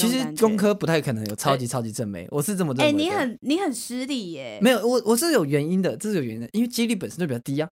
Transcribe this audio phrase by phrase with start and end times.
[0.00, 2.98] 其实工科不太可能有超级超级正妹，我是这么认哎、为的。
[2.98, 4.58] 你很你很失礼耶。
[4.62, 7.68] 没有，我我是有原因的，这是有原因的，因为几率本身就比较低啊。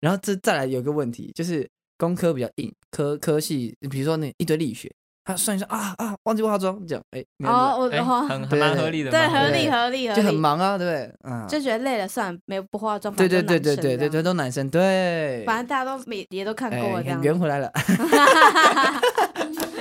[0.00, 4.90] 然后这再来有一个问题，就是工科比较硬，科科系，比如说那一堆力学，
[5.24, 11.14] 他算一算啊啊，忘记化妆，这样哎，没有哦，我哎，哦， 很蛮合理的，对，合理合理对合理合理，就很忙啊，对不对？
[11.22, 17.22] 嗯，就觉得累了，算了，没有不化妆，对对对对对对对，都男生对，反正大家都每也都看过了，这哎样。
[17.22, 17.70] 圆回来了。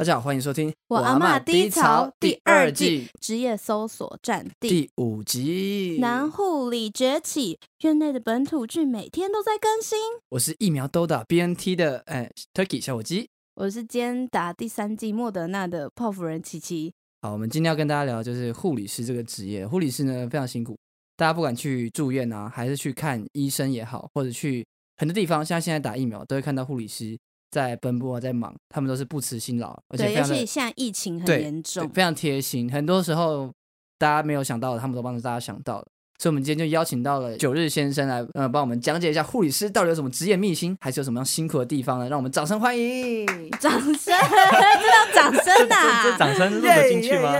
[0.00, 5.98] 大家好，欢迎收听《我阿嬷低潮》第第二季季职业搜索战地，第五集。
[6.00, 9.98] 男护理崛起，院内的本土剧每天都在更新。
[10.30, 13.28] 我是疫苗都打 BNT 的哎 Turkey 小火鸡。
[13.56, 16.94] 我是今天打第三季莫德纳的泡芙人琪琪。
[17.20, 19.66] 好，我们今天要跟大家聊就是护理师这个职业。
[19.66, 20.78] 护理师呢非常辛苦，
[21.14, 27.18] 大家不管去住院啊，还是去看医生也好，或者去很多地方，像现在打疫苗都会看到护理师
[27.50, 32.70] 在奔波啊，在忙，他们都是不辞辛劳，而且对，尤非常的其现在疫情很对严重，非常贴心。
[32.72, 33.50] 很多时候
[33.98, 35.86] 大家没有想到的，他们都帮着大家想到了。
[36.18, 42.08] 所以，我们今天就邀请到了九日先生来，呃，帮我们讲解一下护理师到底有什么职业秘辛，还是有什么样辛苦的地方呢？
[42.10, 43.26] 让我们掌声欢迎！
[43.58, 47.32] 掌声， 这叫掌声这呐、这掌声录得进去吗？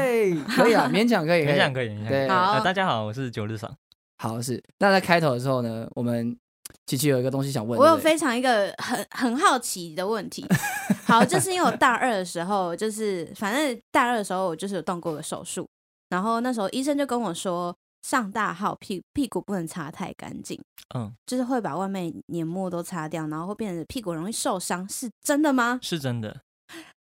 [0.57, 2.09] 可以啊，勉强可以， 勉强可以，勉强可以。
[2.09, 3.71] 对，好呃大家好，我是九日爽。
[4.17, 4.63] 好是。
[4.79, 6.35] 那在开头的时候呢，我们
[6.87, 10.45] 琪琪有一个东西想问，我有非常一个很很好奇的问题，
[11.07, 15.69] 好，就是因为我大二的时候，就是反正大二的时候我就是有动过个手术，
[16.09, 20.61] 然后那时候医生就跟我说，上大号屁屁股不能擦太干净，
[20.95, 25.79] 嗯，就是会把外面黏膜都擦掉，然后会变得屁股容易受伤，是真的吗？
[25.83, 26.41] 是真的。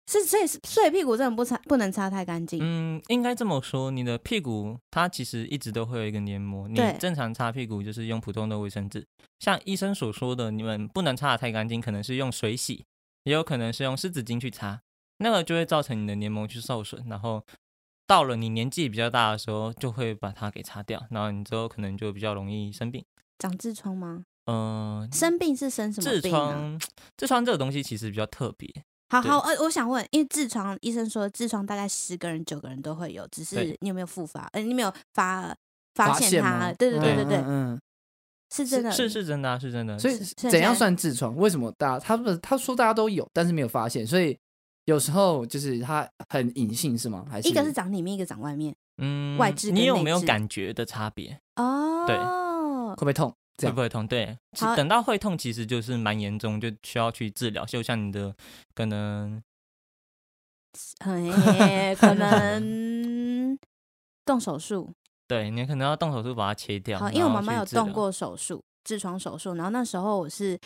[0.09, 6.69] 是所以所以屁股真的不擦不能擦太干净，嗯，应该这么说，你的屁股它其实一直都会有一个黏膜。
[6.69, 9.05] 你正常擦屁股就是用普通的卫生纸，
[9.41, 12.84] 像医生所说的，你们不能擦的太干净，可能是用水洗，
[13.25, 14.81] 也有可能是用湿纸巾去擦，
[15.19, 17.45] 那个就会造成你的黏膜去受损，然后
[18.07, 23.05] 到了你年纪比较大的时候，就会把它给擦掉，然后你之后可能就比较容易生病。
[23.38, 24.25] 长痔疮吗？
[24.44, 26.31] 嗯、生病是生什么痔？
[26.31, 26.78] 疮，
[27.19, 34.49] 痔疮这个东西其实比较特别，对好好，呃，我想问，因为痔疮，医生说痔疮大概十个人九个人都会有，只是你有没有复发？
[34.53, 35.55] 呃，你有没有发
[35.94, 36.72] 发发现它？
[36.72, 37.81] 对对对对对，嗯，嗯
[38.53, 39.94] 是真的，是是真的、啊，是真的。
[39.94, 41.37] 嗯所以是是怎样算痔疮？
[41.37, 44.37] 为什么大家他们他说大家都有，但是没有发现，所以
[44.87, 47.25] 有时候就是它很隐性是吗？
[47.31, 48.75] 还是一个是长里面，一个长外面。
[48.99, 51.38] 嗯外痔跟你有没有感觉的差别？
[51.56, 53.33] 哦，对会不会痛？
[53.56, 54.06] 这样会不会痛？
[54.06, 57.65] 对，其等到会痛，其实就是蛮严重，就需要去治疗。
[57.65, 58.34] 就像你的
[58.75, 59.43] 可能，
[61.00, 63.59] 嘿可能
[64.25, 64.93] 动手术。
[65.28, 67.00] 对你可能要动手术把它切掉。
[67.00, 70.56] 好，因为我妈妈有动过手术，痔疮手术，然后那时候我是，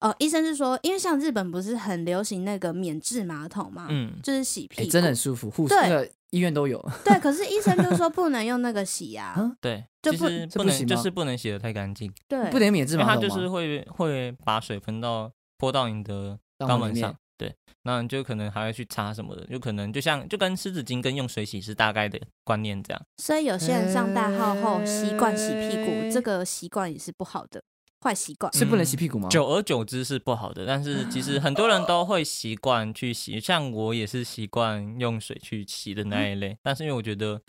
[0.00, 6.84] 呃，医生是说，因为像日本不是很流行那个免治马桶嘛，嗯，就是洗屁真的很舒服，护士对那个医院都有。
[7.04, 13.34] 对，可是医生就说不能用那个洗呀、啊对，其就不实不能就是不能洗的太干净，对，不能免治因为它马桶它？
[13.34, 17.14] 就是会会把水喷到泼到你的肛门上。
[17.36, 17.54] 对，
[17.84, 23.02] 那你就可能还会去擦什么的，有可能就像就跟湿纸巾跟用水洗是大概的观念这样。
[23.16, 27.62] 所以有些人上大号后习惯洗屁股，哎这个习惯也是不好的，
[28.02, 28.52] 坏习惯。
[28.52, 29.28] 是不能洗屁股吗？
[29.28, 36.56] 久而久之是不好的，但是其实很多人都会习惯去洗，像我也是习惯用水去洗的那一类。
[36.62, 37.40] 但是因为我觉得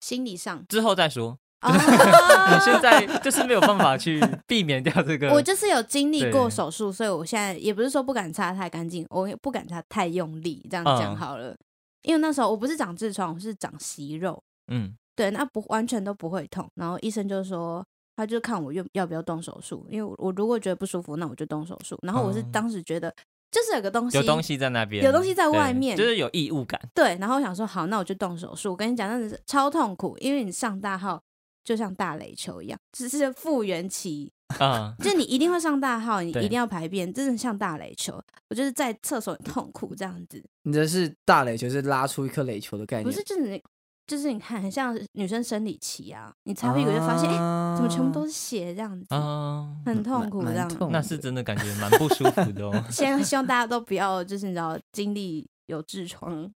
[0.00, 5.30] 心理上，之后再说，哦你 现在就是没有办法去避免掉这个。
[5.34, 11.56] 我就是有经历过手术，所以我现在也不是说不敢擦太干净，我也不敢擦太用力，这样讲嗯好了。
[12.02, 14.40] 因为那时候我不是长痔疮，我是长息肉，
[14.72, 16.66] 嗯对，那不完全都不会痛。
[16.76, 17.84] 然后医生就说，
[18.18, 21.96] 他就看我要要不要动手术，因为我我如果觉得不舒服，那我就动手术。
[22.02, 23.14] 然后我是哦当时觉得
[23.52, 26.80] 就是有个东西，有东西在那边，有东西在外面就是有异物感。
[26.92, 28.72] 对，然后我想说好，那我就动手术。
[28.72, 31.22] 我跟你讲，真的是超痛苦，因为你上大号
[31.62, 38.20] 就像大垒球一样，只是复原期，啊、就你一定会上大号，你一定要排便，真的像大垒球。
[38.50, 43.62] 我就是在厕所很痛苦这样子，你这是大垒球，是拉出一颗垒球的概念，不是就是你
[44.08, 50.68] 就是你看很像女生生理期啊，你擦屁股就发现哎、诶怎么全部都是血这样子，啊，很痛苦这样。。
[50.90, 56.50] 那是真的感觉蛮不舒服的哦 先希望大家都不要就是你知道经历有痔疮，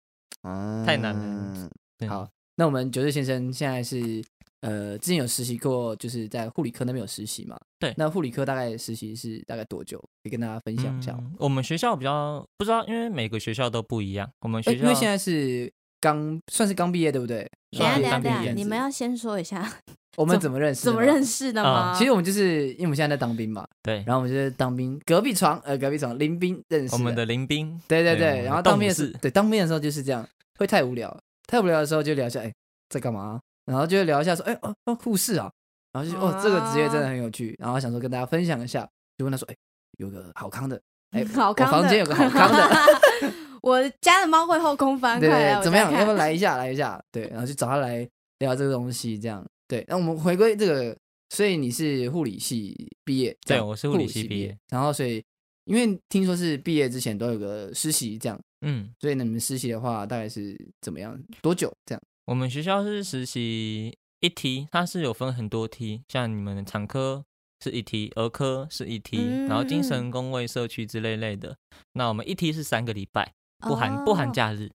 [0.42, 1.68] 啊太难了
[1.98, 4.22] 对好，那我们九日先生现在是
[4.60, 7.58] 呃，之前有实习过，就是在护理科那边有实习嘛？
[7.78, 9.98] 对那护理科大概实习是大概多久？
[10.22, 14.30] 可以跟大家分享一下我们学校比较不知道，因为每个学校都不一样。
[14.42, 17.48] 我们哎学校因为现在是刚算是刚毕业，对不对？
[17.78, 19.70] 等一下等下等下，你们要先说一下
[20.16, 20.82] 我们怎么认识？
[20.82, 21.46] 怎么认识？
[21.46, 21.94] 识的啊吗？
[21.96, 30.26] 其实我们就是因为我们现在在当兵嘛，对，然后我们就是当兵隔壁床，呃，隔壁床林兵认识我们的林兵，对对对，然后当兵的动物，时候对当兵的时候就是这样，
[30.58, 31.16] 会太无聊，
[31.46, 32.52] 太无聊的时候就聊一下，哎，
[32.88, 33.38] 在干嘛？
[33.66, 35.48] 然后就聊一下说，哎哦哦护士啊，
[35.92, 39.54] 然后就哦这个职业真的很有趣，然后想说跟大家分享一下，就问他说，哎，
[39.98, 40.80] 有个好康的，
[41.12, 42.68] 哎， 好康我房间有个好康的，
[43.62, 45.28] 我家的猫会后空翻，对
[45.62, 45.92] 怎么样？
[45.92, 46.56] 要不要来一下？
[46.56, 47.02] 来一下？
[47.12, 48.08] 对，然后去找他来
[48.38, 49.84] 聊这个东西，这样对。
[49.88, 50.96] 那我们回归这个，
[51.30, 52.74] 所以你是护理系
[53.04, 55.22] 毕业，对我是护理系毕业，然后所以
[55.64, 61.18] 因为听说是毕业之前都有个实习，这样，嗯，所以你们实习的话大概是怎么样？
[61.42, 61.72] 多久？
[61.84, 62.02] 这样？
[62.26, 67.24] 我们学校是实习一梯，它是有分很多梯，像你们的产科
[67.62, 69.18] 是一梯，儿科是一梯，
[69.48, 71.56] 然后精神工位社区之类类的。
[71.92, 74.70] 那我们一梯是三个礼拜，不含、不含假日。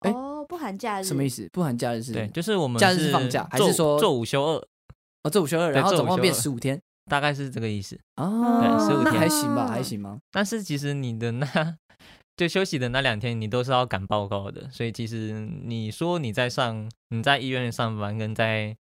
[0.00, 1.48] 哎哦，不含假日什么意思？
[1.52, 2.12] 不含假日是？
[2.12, 4.66] 对，就是我们假日是放假还是说做午休二？
[5.22, 7.98] 哦，做午休二，然后总共变十五天大概是这个意思。
[8.16, 10.18] 哦，对15那天还行吧，还行吗？
[10.32, 11.76] 但是其实你的那
[12.36, 18.76] 就休息的那两天，你都是要赶报告的，所以其实你说你在上你在医院上班，跟在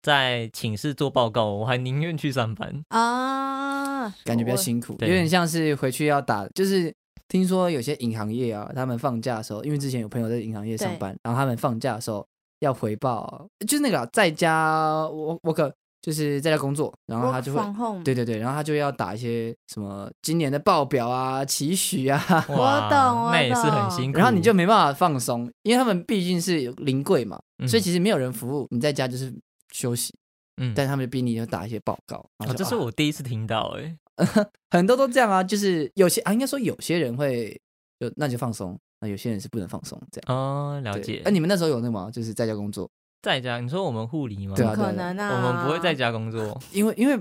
[0.00, 2.82] 在寝室做报告，我还宁愿去上班。
[2.88, 6.92] 啊，感觉比较辛苦，有点像是回去要打，就是
[7.32, 12.26] 听说有些银行业啊，他们放假的时候，因为之前有朋友在银行业上班，然后他们放假的时候
[12.60, 18.02] 要回报，就是那个啊在家我我可就是在家工作，然后他就会。
[18.04, 22.20] 对对对，然后他就要打一些什么今年的报表啊、期许啊，
[22.50, 24.18] 我懂我那也是很辛苦。
[24.18, 27.66] 然后你就没办法放松，因为他们毕竟是有临柜嘛，嗯。
[27.66, 29.32] 所以其实没有人服务，你在家就是
[29.72, 30.12] 休息，
[30.60, 32.22] 嗯，但他们逼你要打一些报告，
[32.54, 33.96] 这是我第一次听到哎、
[34.70, 37.60] 很多都这样啊，就是有些啊，应该说有些人会
[38.00, 40.36] 就那就放松，那有些人是不能放松这样。
[40.36, 41.30] 哦，了解那、。
[41.30, 42.10] 你们那时候有那个吗？
[42.12, 42.90] 就是在家工作，
[43.22, 44.54] 在家，你说我们护理吗？
[44.56, 47.16] 对啊不可能啊，我们不会在，家工作， 因为 因为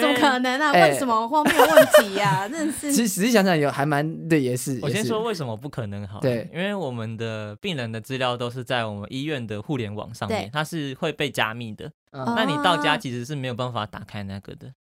[0.00, 0.72] 怎么可能啊？
[0.72, 2.48] 哎问什么荒谬问题呀？
[2.48, 4.78] 真的仔是，仔细想想有还蛮对，也是。
[4.82, 11.90] 我先说为什么不可能好，对因为我们的病人的资料都是在我们医院的互联网上面对，它是会被加密的。
[12.12, 14.72] 那你到家其实是没有办法打开那个的，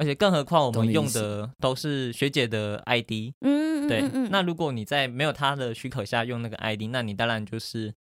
[0.00, 4.28] 而且更何况我们用的都是学姐的 ID，嗯，嗯对嗯，嗯。
[4.30, 7.92] 那如果你在没有她的许可下用那个 ID，那你当然就是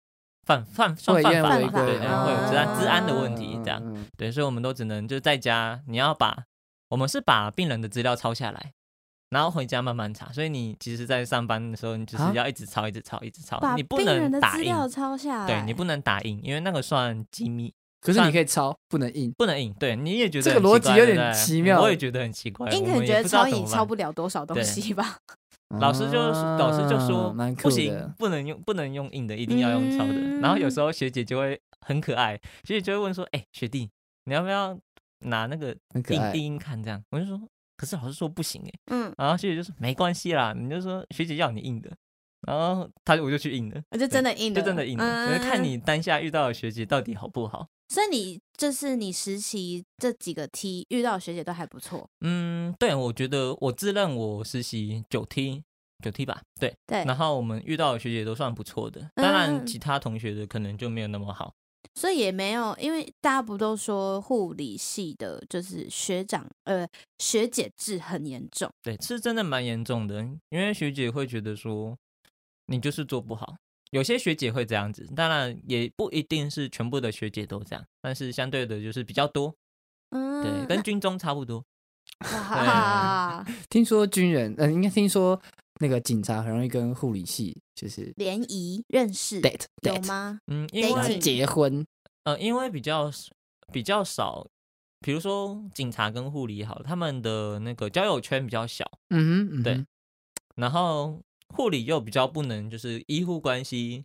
[0.47, 4.07] 犯犯算会犯法对，会有治安嗯治安的问题，这样。
[4.17, 6.45] 对，所以我们都只能就在家，你要把
[6.91, 8.75] 我们是把病人的资料抄下来，
[9.31, 10.33] 然后回家慢慢查。
[10.33, 12.33] 所以你其实，在上班的时候，你就是啊？
[12.33, 15.41] 要一直抄，一直抄，一直抄，你不能打印，资料抄下。
[15.41, 19.31] 来，对你不能打印，因为那个算机密，可是你可以抄，不能印。
[19.33, 19.73] 不能印。
[19.75, 25.19] 对，你也觉得这个逻辑有点奇妙我也觉得很奇怪，印可能觉得抄也抄不了多少东西吧？
[25.81, 27.31] 老师就老师就说
[27.61, 30.15] 不行，不能用不能用印的，一定要用抄的。
[30.41, 33.91] 然后有嗯时候学姐就会很可爱，学姐就会问说：“哎、学弟，
[34.25, 34.79] 你要不要
[35.27, 37.39] 拿那个印印印看？”这样我就说
[37.77, 38.71] ：“可是老师说不行哎。
[38.93, 41.91] 嗯”，然后学姐就说：“没关系啦，你就说学姐要你印的。”
[42.47, 47.67] 然后他就我就去印了，我就真的印了，就真的印了，我就看嗯你当下遇到的学姐到底好不好。
[47.89, 55.63] 所以你就是你实习这几个 T 遇到的学姐都还不错，嗯，对，我觉得我自认我实习九 T
[56.05, 56.75] 九 T 吧，对。
[56.87, 61.55] 对，然后我们遇到的学姐都算不错的，当然嗯其他同学的可能就没有那么好。
[61.95, 66.87] 所以也没有，因为大家不都说护理系的就是学长呃
[67.19, 71.97] 学姐制很严重，对，是真的蛮严重的，因为学姐会觉得说
[72.67, 73.57] 你就是做不好。
[73.91, 79.55] 有些学姐会这样子，当然也不一定是全部的学姐都这样，但是相对的就是比较多，
[80.11, 81.65] 嗯，对， 跟军中差不多。
[82.33, 85.41] 哇 听说军人，呃，应该听说
[85.81, 90.41] 那个警察很容易跟护理系就是联谊认识 date 有吗？
[90.47, 91.87] 嗯，因为结婚，
[92.25, 93.11] 呃，因为比较
[93.71, 94.49] 比较少，
[95.01, 99.87] 比如说警察跟护理好了，他们的那个交友圈比较小，嗯哼，嗯哼对，
[100.57, 101.21] 然后
[101.55, 104.05] 护理又比较不能就是医护关系，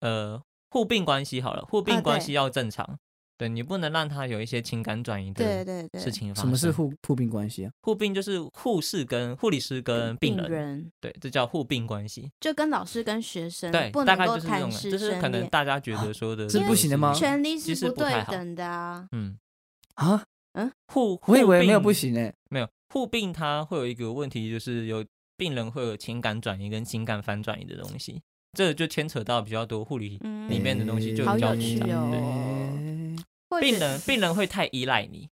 [0.00, 2.98] 呃，护病关系好了，护病关系要正常，
[3.36, 6.44] 对你不能让他有一些情感转移的对对对，事情发生。
[6.44, 7.70] 什么是护护病关系啊？
[7.82, 8.12] 护病？
[8.12, 12.30] 就是护士跟护理师跟病人，人对，这叫护病关系。
[12.40, 19.06] 就跟老师跟学生对，大概不能够就是这种，谈师就是可能，大家觉得说的是不行的吗权利其是不实不太好对等的啊。
[19.12, 19.38] 嗯，
[19.94, 22.34] 啊嗯，护，我以为没有不行诶。
[22.50, 25.04] 没有护病，它会有一个问题，就是有
[25.38, 28.20] 病人会有情感转移跟情感反转移的东西，
[28.52, 31.86] 这就牵扯到比较多护理嗯里面的东西，就比较复杂。
[31.96, 33.16] 哦
[33.48, 35.28] 对，病人病人会太依赖你，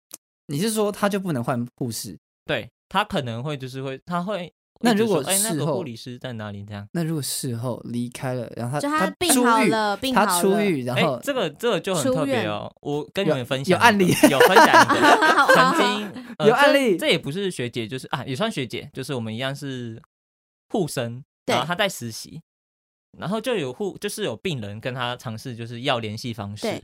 [0.48, 2.18] 你是说他就不能换护士？
[2.46, 4.52] 对他可能会就是会他会
[4.84, 6.66] 那如果哎、那个护理师在哪里？
[6.66, 12.72] 这样，那如果事后离开了，然后就他他病出狱，好了，病他好了，出狱，然哎、后这个这个就很特别哦。
[12.82, 14.88] 我跟你们分享有案例有分享
[15.54, 20.02] 曾经、呃有案例这也不是学姐，就是啊，也算学姐，就是我们一样是
[20.70, 22.42] 护生，然后她在实习，
[23.20, 26.82] 然后就有护，就是有病人跟她尝试就是要联系方式，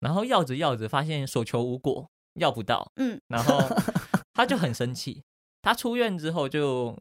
[0.00, 2.08] 然后要着要着发现所求无果，
[2.40, 3.60] 要不到，嗯，然后
[4.32, 5.22] 她就很生气，
[5.60, 6.98] 他出院之后就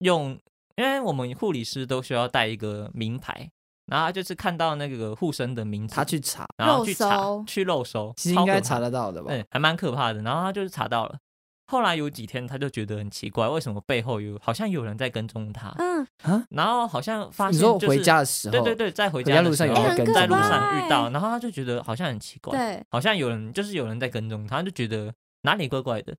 [0.00, 0.38] 用，
[0.76, 3.50] 因为我们护理师都需要带一个名牌，
[3.86, 9.28] 然后他就是看到那个护生的名字，他去查，然后去查去肉搜，其实应该查得到的吧？
[9.28, 10.22] 对，还蛮可怕的。
[10.22, 11.18] 然后他就是查到了，
[11.66, 15.74] 后来有几天他就觉得很奇怪，为什么背后有好像有人在跟踪他？
[15.78, 16.06] 嗯，
[16.50, 25.12] 然后好像发现、就是、说回家的时候，对对对，在回回家路上有人在跟在路上遇到，欸然后他就觉得好像很奇怪，对，好像有人就是有人在跟踪他，他就觉得
[25.42, 26.14] 哪里怪怪的。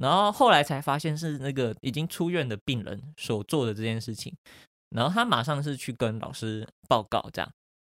[0.00, 4.32] 然后后来才发现是那个已经出院的病人所做的这件事情，
[4.90, 7.50] 然后他马上是去跟老师报告这样，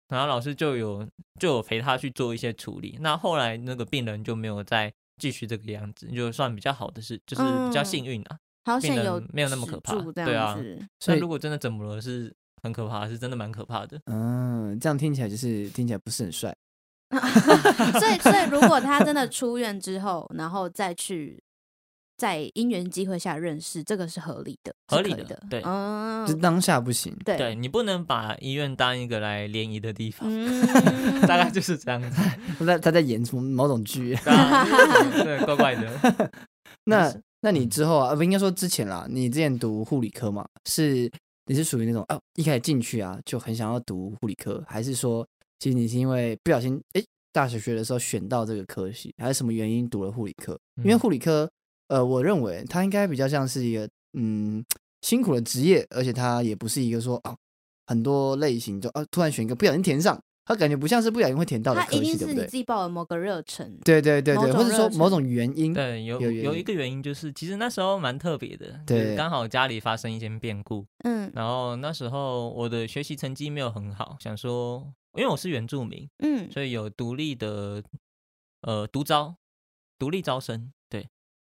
[0.09, 1.07] 然后老师就有
[1.39, 2.97] 就有陪他去做一些处理。
[3.01, 8.37] 那后来那个病人就没有再继续这个样子，就算比较好的事，就是比较嗯幸运啊。
[8.65, 10.57] 好病人险有没有那么可怕对啊，
[10.99, 12.33] 所以如果真的怎么了，是
[12.63, 13.99] 很可怕，是真的蛮可怕的。
[14.05, 16.55] 嗯，这样听起来就是听起来不是很帅。
[17.99, 21.39] 所以，所以如果他真的出院之后，然后再去
[22.17, 32.21] 在因缘机会下认识，这个是合理的，合理的对嗯就，当下不行，对对你不能把医院当一个来联谊的地方，嗯， 大概就是这样子。
[32.59, 34.15] 他在他在演什么某种剧。
[35.23, 36.31] 对怪怪的。
[36.85, 41.11] 那是那你嗯之后啊，呃不应该说之前啦，你之前读护理科嘛，是
[41.47, 45.27] 你是属于那种哦，一开始进去啊就很想要读护理科，还是说
[45.59, 50.57] 其实你是因为不小心哎大学学的时候选到这个科系，还是什么原因读了护理科？
[50.77, 51.49] 因为嗯护理科，
[51.87, 54.63] 呃，我认为它应该比较像是一个嗯
[55.01, 57.35] 辛苦的职业，而且它也不是一个说啊
[57.87, 62.33] 很多类型就啊突然选一个不小心填上，它感觉不像是不小心会填到的科系，他一定是？
[62.33, 77.83] 你自己抱了某个热忱，对对对对，或者说某种原因，对，有有有一个原因就是，其实那时候蛮特别的，对刚好家里发生一些变故，嗯然后那时候我的学习成绩没有很好，想说，因为我是原住民，嗯，所以有独立的
[78.61, 79.35] 呃独招，
[79.99, 80.74] 独立招生，对。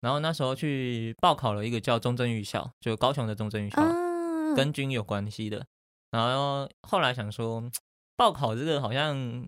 [0.00, 5.64] 然后那时候去报考了一个叫中正预校，就高雄的中正预校，啊，跟军有关系的。
[6.10, 7.62] 然后后来想说，
[8.16, 9.46] 报考这个好像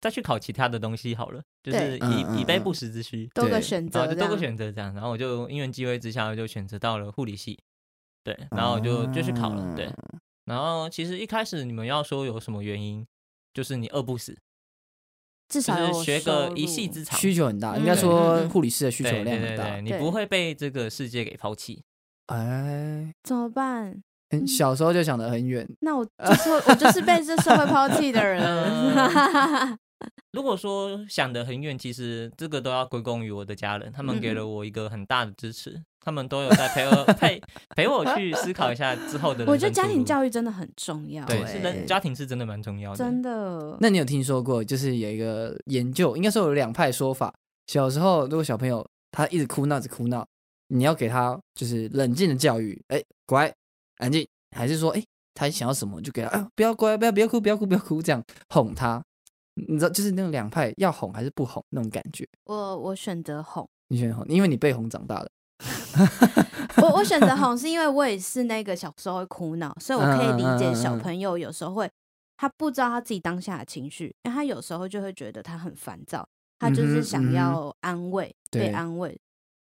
[0.00, 3.26] 再去考其他的东西好了，就是以以备不时之需。
[3.34, 7.58] 多个对选择，然后就多个选择这样，然后我就因缘机会之下，我就选择到了护理系，
[8.24, 9.86] 对，然后我就就去考了，对。
[9.86, 9.94] 啊
[10.44, 13.06] 然后其实一开始你们要说有什么原因，
[13.54, 14.36] 就是你饿不死，
[15.52, 19.78] 至少有就是学个一技之长，需求很大，嗯应该说护理师的需求量很大。
[19.80, 21.82] 你不会被这个世界给抛弃。
[22.28, 24.02] 哎，怎么办？
[24.30, 28.42] 很小时候就想得很远，那我就是我就是被这社会抛弃的人。
[30.02, 37.40] 嗯如果说想得很远，其实这个都要归功于我的家人，他们给嗯了我一个很大的支持，他们都有在陪我陪
[37.76, 39.44] 陪我去思考一下之后的。
[39.44, 43.76] 我觉得家庭教育真的很重要、对欸，是的家庭是真的蛮重要的，真的。
[43.80, 47.32] 那你有听说过，就是有一个研究，应该说有两派说法。
[47.66, 50.26] 小时候如果小朋友他一直哭闹，一直哭闹，
[50.68, 53.52] 你要给他就是冷静的教育，哎，乖，
[53.98, 55.04] 安静，还是说，哎，
[55.34, 59.04] 他想要什么就给他，啊，不要乖，不要不要哭，不要哭，不要哭，这样哄他。
[59.54, 62.26] 你知道，就是那种两派要哄还是不哄那种感觉。
[62.44, 65.30] 我我选择哄，你选哄，因为你被哄长大的。
[66.78, 71.88] 我我选择哄 是因为我也是那个小时候会哭闹，所以我可以理解小朋友有时候会
[72.36, 76.26] 他不知道他自己当下的情绪，因为他有时候就会觉得他很烦躁，
[76.58, 79.16] 他就是想要安慰，对被安慰。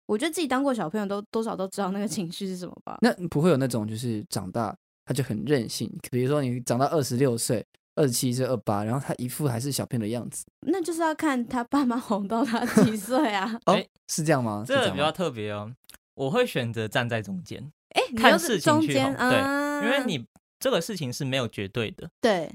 [0.06, 2.98] 我觉得自己当过小朋友都多少都知道那个情绪是什么吧。
[3.00, 7.64] 那不会有那种就是长大他就很任性，比如说你长到二十六岁、
[7.96, 10.46] 二七是、二八，然后他一副还是小朋友的样子。
[10.60, 13.58] 那就是要看他爸妈哄到他几 岁啊。
[13.66, 14.64] 哦哎，是这样吗？
[14.66, 15.74] 这个比较特别哦。
[16.14, 20.26] 我会选择站在中间，哎、看事情去中间哄对啊，因为你
[20.58, 22.08] 这个事情是没有绝对的。
[22.20, 22.50] 对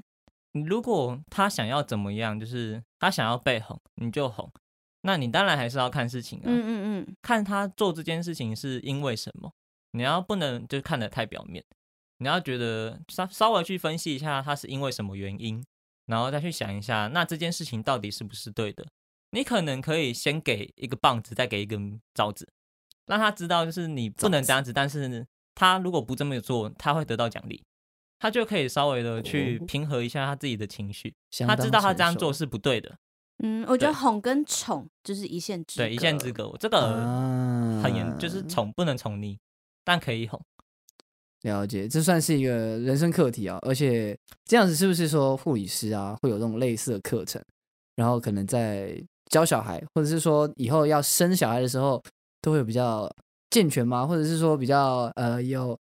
[0.53, 4.51] 你如果他想要怎么样，就是他想要被哄，你就哄。
[5.03, 9.51] 那你当然还是要看事情啊，嗯嗯嗯，看他做这件事情是因为什么。
[9.93, 11.63] 你要不能就看得太表面，
[12.21, 15.61] 你要觉得稍稍微去分析一下他是因为什么原因，
[16.05, 18.85] 然后再去想一下，那这件事情到底是不是对的。
[19.31, 22.47] 你可能可以先给一个棒子，再给一根枣子，
[23.07, 25.25] 让他知道就是你不能这样子，但是
[25.55, 27.63] 他如果不这么做，他会得到奖励，
[28.19, 32.95] 他就可以稍微的去哦平和一下他自己的情绪，他知道他这样做是不对的，
[33.39, 36.31] 嗯，我觉得哄跟宠就是一线之隔，对，一线之。
[36.31, 39.39] 隔，这个啊很严，就是宠不能宠溺，
[39.83, 40.39] 但可以哄。
[41.43, 43.57] 了解，这算是一个人生课题啊。
[43.61, 47.41] 而且这样子是不是说护理师啊会有这种类似的课程，
[47.95, 48.95] 然后可能在
[49.29, 52.01] 教小孩，或者是说以后要生小孩的时候，
[52.41, 53.09] 都会有比较
[53.49, 54.05] 健全吗？
[54.05, 55.77] 或者是说比较呃有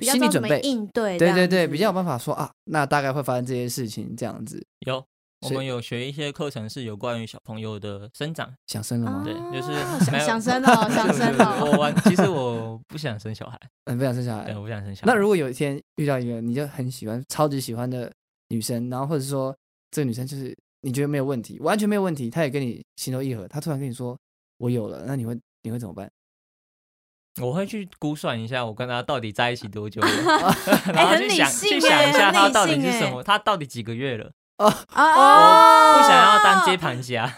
[0.00, 0.60] 心理准备？
[0.60, 4.64] 应对，对对对，比较有办法说啊，那大概会发生这些事情这样子。
[4.80, 5.04] 有，
[5.44, 8.52] 我们有学一些课程是有关于小朋友的生长。
[8.66, 9.22] 想生了吗？
[9.24, 9.74] 对，就是
[10.04, 11.94] 想想生了， 想生对对我玩。
[12.02, 14.54] 其实我不想生小孩，嗯，不想生小孩对，。
[14.56, 15.06] 我不想生小孩。
[15.06, 18.10] 那如果有一天遇到一个你就很喜欢、超级喜欢的
[18.48, 19.56] 女生，然后或者说
[19.90, 24.18] 这个女生就是你觉得没有问题，完全没有问题，她也跟你情投意合，她突然跟你说
[24.58, 26.10] 我有了，那你会你会怎么办？
[27.42, 30.00] 我会去估算一下，我跟他到底在一起多久
[30.94, 37.32] 然后去想性去想一下他到底是什么，他到底几个月了，哦哦，不想要当接盘侠。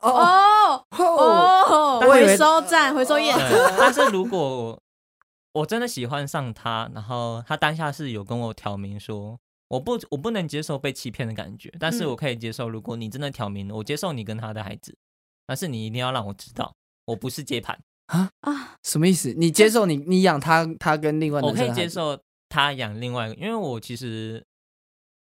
[0.00, 4.78] 哦哦，回收站回收业者，但是如果
[5.52, 9.38] 我真的喜欢上他，然后他当下是有跟我挑明说，
[9.68, 14.96] 我不我不能接受被欺骗的感觉，但是嗯我可以接受，如果你真的挑明了，我接受你跟他的孩子，
[15.46, 18.30] 但是你一定要让我知道，我不是接盘，啊？
[18.40, 19.32] 啊，什么意思？
[19.36, 24.44] 你接受你你养他，他跟另外我可以接受他养另外一个，因为我其实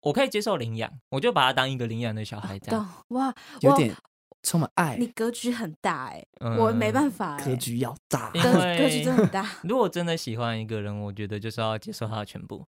[0.05, 2.95] 我可以接受领养，我就把他当一个领养的小孩这懂样。
[3.09, 3.35] 哇，我
[3.71, 3.95] 有点
[4.43, 8.31] 充满爱你，格局很大哎，嗯我没办法哎，格局要大。
[8.35, 12.65] 因格格局真的很大，如果真的喜欢一个人，我觉得就是要接受他的全部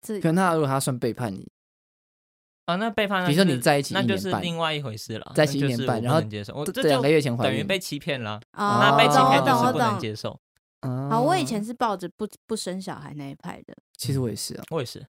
[0.00, 1.48] 这可能他如果他算背叛你，
[2.66, 2.74] 啊。
[2.76, 5.32] 那背叛，比如说你在一起那就一年半是另外一回事了。
[5.34, 8.40] 在一起一年半然后能接受，我这两个月前等于被欺骗了。
[8.52, 10.00] 哦那被欺我懂骗就是不能我懂。
[10.00, 10.40] 接受。
[10.80, 14.64] 啊好，我以前是抱着不不生小孩那一派的，其实我也是啊。
[14.70, 15.06] 我也是，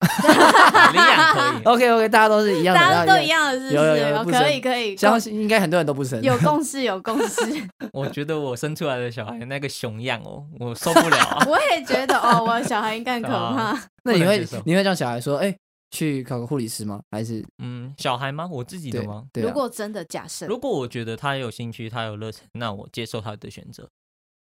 [0.00, 1.62] 领养可以。
[1.64, 3.40] OK OK，大家都是一样的，大家都一样。
[3.44, 4.24] 样的，是不有有有是？
[4.24, 6.20] 不可以生可以，相共信应该很多人都不生。
[6.22, 7.40] 有共识有共识。
[7.92, 11.44] 我觉得我生出来的小孩那个熊样哦，我受不了啊。
[11.48, 13.78] 我也觉得哦，我的小孩应该很可怕。
[14.04, 15.54] 那你会你会叫小孩说，哎，
[15.90, 17.00] 去考个护理师吗？
[17.10, 18.48] 还是嗯，小孩吗？
[18.50, 19.24] 我自己的对吗？
[19.32, 23.88] 对啊如果真的假设如果我觉得他有兴趣，他有热忱，那我接受他的选择，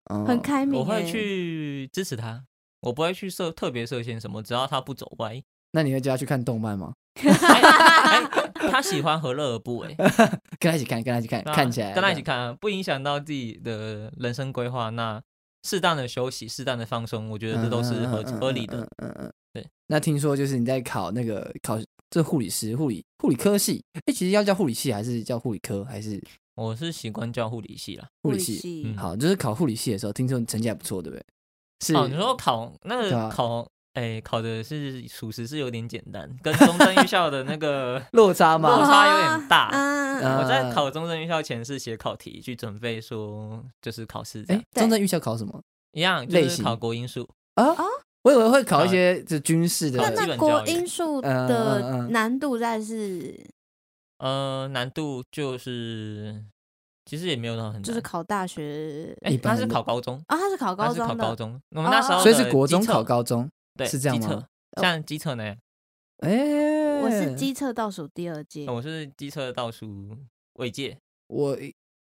[0.09, 1.03] 哦很开明，我会。
[1.05, 2.43] 去支持他，
[2.81, 5.41] 我不会去设特别设限什么，只要他不走歪。
[5.71, 6.93] 那你会叫他去看动漫吗？
[7.19, 8.29] 哎哎
[8.71, 9.95] 他喜欢何乐而不为，
[10.59, 14.89] 跟他一起看，跟他一起看，看起来跟他一起看啊，不影响到自己的人生规划。
[14.89, 15.21] 那
[15.63, 18.79] 适当的休息，适当的放松，我觉得这都是合合理的。
[18.97, 19.67] 嗯嗯嗯，对。
[19.87, 21.77] 那听说就是你在考那个考
[22.09, 26.21] 这护理师护理护理科系，哎，其实要叫护理系还是叫护理科还是
[26.55, 28.07] 我是习惯叫护理系啦。
[28.23, 28.55] 护理系？
[28.57, 31.25] 系嗯好，就是考护理系的时候，听说你成绩还不错，对不对？
[31.79, 38.85] 是哦，你说考那个考，哎，考的是属实是有点简单，跟中正预校的那个 落差落？
[38.85, 39.69] 差有点大。
[39.73, 45.61] 嗯，嗯我在考中正预校前是写考题去准备说就是考试这哎样，中正预校考什么
[45.93, 47.27] 一样，类型就是考国英数。
[47.55, 47.83] 啊啊？
[48.23, 53.33] 我以为会考一些就军事那的基本那国英数的嗯难度在是
[54.17, 56.43] 呃，难度就是
[57.09, 61.61] 其实也没有到很难，就是考大学哎，他是考高中，啊，他是考他是考高中考，高中。
[61.71, 64.45] 我们那时候所以是的国中考高中，对，是这样吗？
[64.79, 65.57] 像机测那样，
[66.17, 70.15] 哎，我是机测倒数第二届，我是机测倒数
[70.59, 71.57] 尾届，我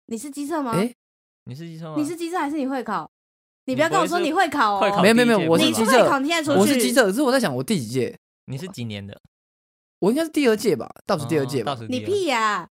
[0.07, 0.71] 你是机测吗？
[0.71, 0.91] 哎，
[1.43, 1.93] 你是机测吗？
[1.95, 3.07] 你是机测还是你会考？
[3.65, 8.17] 你你不要跟我说你会考哦，会考没有没有没有，我是机你会考，测，你现在出去，我是机测，可是我在想我第几届？
[8.45, 9.15] 你是几年的？
[9.99, 11.81] 我应该是第二届吧，倒数第二届吧哦倒？
[11.81, 12.39] 数第二你屁呀！
[12.39, 12.69] 啊，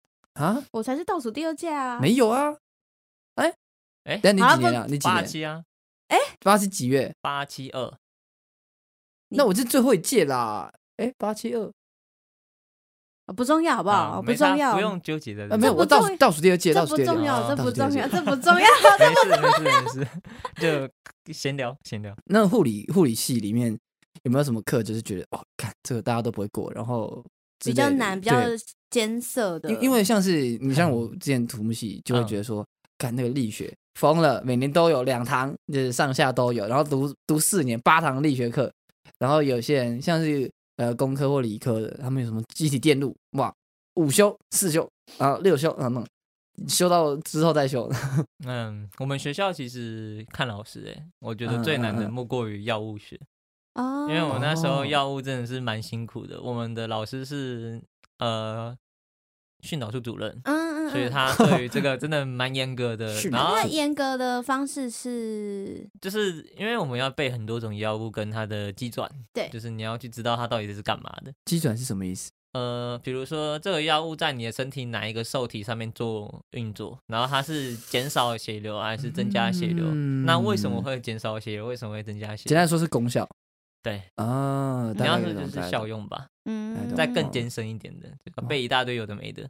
[0.72, 2.00] 我才是倒数第二届啊！
[2.00, 2.56] 没有啊，
[3.36, 3.54] 哎
[4.04, 4.86] 哎等下你好几年啊？
[4.88, 5.16] 你几年？
[5.16, 5.64] 八七啊，
[6.40, 7.14] 八是几月？
[7.22, 7.98] 八七二，
[9.30, 10.74] 那我是最后一届啦。
[10.98, 11.72] 哎，八七二
[13.28, 14.22] 哦不重要，好不好？
[14.22, 15.48] 不重要，不用纠结的。
[15.54, 17.12] 啊，没有，我倒倒数第二届，这倒数第二届。
[17.12, 18.68] 不重要，哦这不重要，倒数第二届这不重要。
[19.00, 20.08] 没事没事没事，
[21.26, 22.16] 就闲聊闲聊。
[22.26, 23.78] 那护理护理系里面
[24.24, 27.24] 有没有什么课，就是觉得哦，看这个大家都不会过，然后
[27.60, 28.58] 比较难，比较对
[28.92, 32.64] 艰涩的，因因为像是你像我之前土木系，就会觉得说，
[33.00, 38.72] 看那个力学疯了，每年都有两堂，就是上下都有，然后读读四年八堂力学课，
[39.18, 43.52] 然后有些人像是呃工科或理科的，他们有什么机体电路，哇，
[43.96, 46.06] 五修四修，然后六修，然后
[46.68, 47.90] 修到之后再修，
[48.46, 53.20] 嗯，我们学校其实看老师哎，我觉得最难的莫过于药物学，
[53.76, 54.86] 哦，因为我那时候哦。
[54.86, 56.42] 药物真的是蛮辛苦的。
[56.42, 57.82] 我们的老师是
[58.22, 58.74] 呃
[59.64, 63.14] 训导处主任，嗯嗯，嗯所以他对于这个真的蛮严格的。
[63.20, 71.32] 训然后那严格的方式是，就是因为我们要背很多种药物跟它的机转，对就是你要去知道它到底是干嘛的。
[71.46, 72.32] 机转是什么意思？
[72.54, 79.86] 呃，比如说这个药物在你的身体哪一个受体上面做运作，然后它是减少血流还是增加血流？
[80.26, 81.68] 那为什么嗯会减少血流？
[81.68, 82.50] 为什么会增加血流？
[82.50, 83.26] 简单来说是功效
[83.82, 89.48] 对，啊，你大要说就是效用吧，嗯，再更艰深一点的，这个背一大堆有的没的，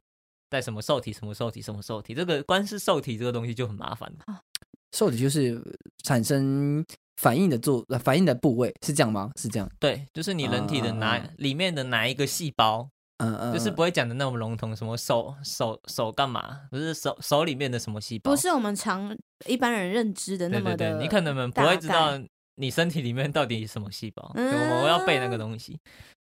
[0.50, 4.42] 在什么受体、什么受体、什么受体，这个光是受体这个东西就很麻烦了。
[4.92, 5.62] 受体就是
[6.04, 9.32] 产生反应的做呃反应的部位是这样吗？
[9.38, 13.54] 是这样，对，就是你人体的哪、啊里面的哪一个细胞，嗯嗯，嗯。
[13.54, 22.20] 就是不会讲的那么笼统，什么手手手干嘛，不是手手里面的什么细胞，不是我们常一般人认知的那么的，对对对，你可能不会知道
[22.56, 24.52] 你身体里面到底什么细胞，嗯。
[24.72, 25.80] 我们要背那个东西，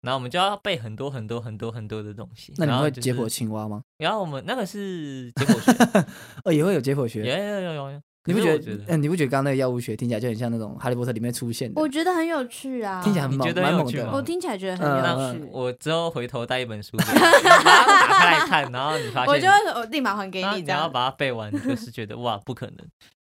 [0.02, 2.52] 然后我们就要背很多很多很多很多的东西。
[2.58, 3.82] 那你会解剖青蛙吗？
[3.98, 6.06] 然后我们那个是解剖学，
[6.44, 7.24] 哦，也会有解剖学。
[7.24, 8.00] 有有有有有。
[8.28, 8.58] 你不觉？
[8.58, 11.80] 得嗯，你不觉得刚刚那个药物学听起来就很像那种《哈利波特》里面出现的？
[11.80, 20.80] 我觉得很有趣啊，听起来很猛，蛮猛的很有趣我听起来觉得嗯很有那趣，我之后回头带一本书 打开来看，然后你发现，我就会我立马还给然后你这样。
[20.80, 22.78] 你要把它背完，就是觉得哇不可能。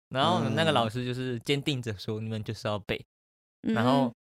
[0.10, 3.00] 然后那个嗯老师就是坚定着说，你们就是要背。
[3.68, 4.12] 嗯然后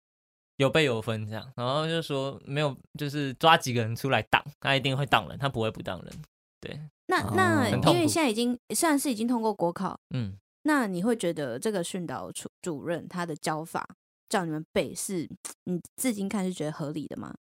[0.57, 6.13] 有备有分这样，然后就说没有，就是抓几个人出来挡，他一定会挡人，他不会不挡人。
[6.61, 13.87] 对，那哦那因为现在已经算是已经通过国考，嗯，那你会觉得这个训导主主任他的教法
[14.29, 15.29] 叫你们背是，
[15.65, 17.35] 你至今看是觉得合理的吗？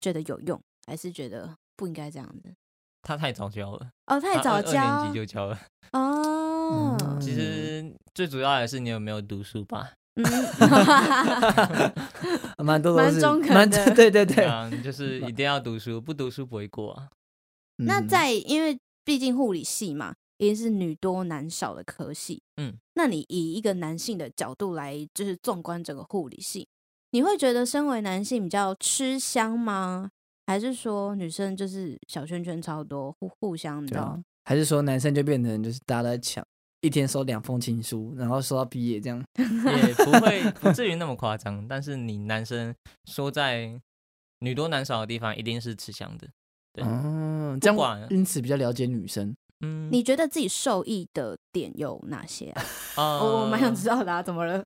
[0.00, 2.54] 觉得有用，还是觉得不应该这样子？
[3.02, 5.60] 他太早教了，哦，太早教二年级就教了。
[5.92, 9.92] 哦，嗯其实最主要还是你有没有读书吧。
[10.16, 10.24] 嗯，
[12.64, 14.44] 蛮多都是蛮中肯蛮 的对对对。
[14.44, 17.08] 啊，就是一定要读书，不读书不会过啊。
[17.78, 26.68] 嗯那在因为毕竟护理系嘛，也是女多男少的科系，嗯，那你以一个男性的角度来，就是纵观整个护理系，
[27.10, 30.10] 你会觉得身为男性比较吃香吗？
[30.46, 34.16] 还是说女生就是小圈圈超多，互互相你知对啊？
[34.44, 36.46] 还是说男生就变成就是大家都在抢，
[36.84, 39.24] 一天收两封情书，然后收到毕业这样？
[39.38, 42.74] 也不会不至于那么夸张，但是你男生
[43.06, 43.80] 说在
[44.40, 46.28] 女多男少的地方，一定是吃香的。
[46.74, 49.34] 对哦，这样管因此比较了解女生。
[49.60, 52.62] 嗯，你觉得自己受益的点有哪些啊？
[52.96, 54.62] 呃我我蛮想知道的啊，怎么了？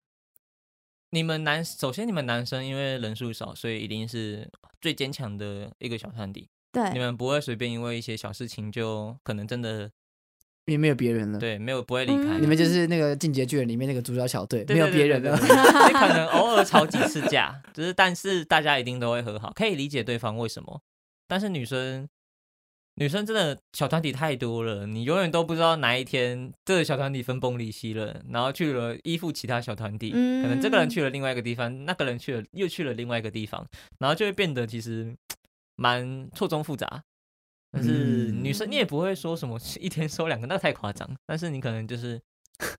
[1.11, 4.51] 你们男，首先你们男生因为人数少，所以一定是
[4.81, 6.49] 最坚强的一个小团体。
[6.73, 9.91] 对你对，们不会随便因为一些小事情就可能真的
[10.69, 12.39] 因为没有别人了，对没有不会离开。
[12.39, 15.35] 嗯你们就是那个《进阶巨人》里面那个主角小队，对没有别人了。
[15.41, 20.83] 可能偶尔吵几次架，只是但是大家一定都会和好，可以理解对方为什么。
[21.27, 22.07] 但是女生，
[22.97, 33.67] 女生真的小团体太多了，你永远都不知道哪一天这个小团体分崩离析了，然后去了依附其他小团体，嗯可能这个人去了另外一个地方，那个人去了又去了另外一个地方，
[33.99, 35.17] 然后就会变得其实
[35.77, 37.03] 蛮错综复杂。
[37.71, 41.09] 但是嗯女生你也不会说什么一天收两个，那太夸张。
[41.27, 42.21] 但是你可能就是，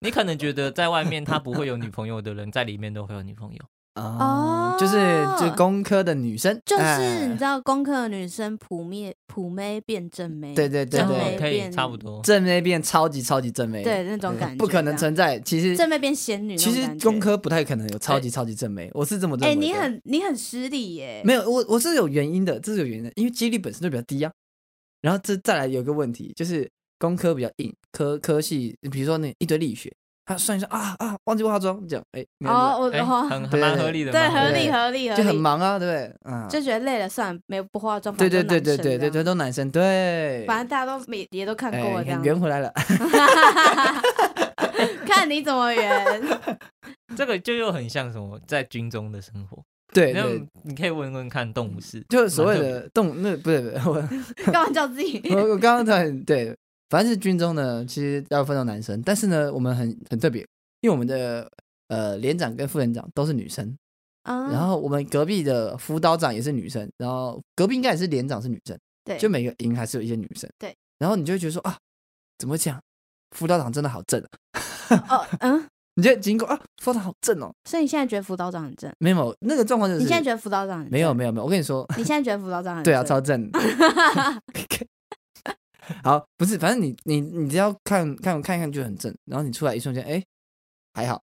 [0.01, 3.59] 你可能觉得在外面他不会有女朋友的人，在里面都会有女朋友。
[3.99, 4.97] 哦，就是
[5.37, 12.21] 就工科的女生，就是哎你知道，工科的女生普妹普妹变正妹，对对对对可以差不多。
[12.21, 15.37] 正妹变超级超级正妹，对那种感觉，不可能存在。
[15.39, 19.61] 其实正妹变仙女其实工科不太可能有超级超级正妹，我是这么认哎、为的。
[19.61, 24.31] 你很你很失礼耶，没有，我我是有原因的，这是有原因的，因为几率本身就比较低啊。
[25.01, 29.91] 然后这再来有一个问题，就是工科比较硬，科科系，比如说那一堆力学，
[30.25, 36.31] 他算一算啊啊，忘记化妆，这样哎，哦，我哎，哦很 很蛮合理的，对合理合理就很忙啊，对不对？
[36.31, 42.71] 啊，就觉得累了，算了，没有不化妆，对对对对对对对，都男生都男生，对，反正大家都每也都看过这样，圆回来了，
[45.07, 46.21] 看你怎么圆，
[47.15, 49.63] 这个就又很像什么在军中的生活。
[49.89, 50.13] 那对。
[50.13, 50.23] 那，
[50.63, 53.95] 你可以问问看动物是，就是所谓的动，那不是不是我
[54.51, 55.21] 干嘛叫自己？
[55.33, 56.55] 我我刚刚突然对，
[56.89, 60.41] 反正是军中呢，其实要分到男生，但是呢，我们很很特别，
[60.81, 61.49] 因为我们的
[61.87, 63.75] 呃连长跟副连长都是女生，
[64.23, 64.49] 啊。
[64.51, 71.77] 然后我们隔壁的辅导长也是女生，然后隔壁应该也是连长是女生，对，就每个营还是有一些女生，对，然后你就会觉得说啊，
[72.37, 72.79] 怎么讲，
[73.35, 78.91] 辅导长真的好正啊，哦嗯，你觉得经过啊，辅导长好正哦，所以你现在觉得辅导长很正？
[78.99, 83.51] 没有那个状况就是你现在觉得辅导长很正没有没有没有，我跟你说，你现在觉得辅导长很 对啊，正超正。
[86.03, 90.23] 好，不是，反正你你你只要看看看一看就很正，然后你出来一瞬间，哎，
[90.93, 91.19] 还好，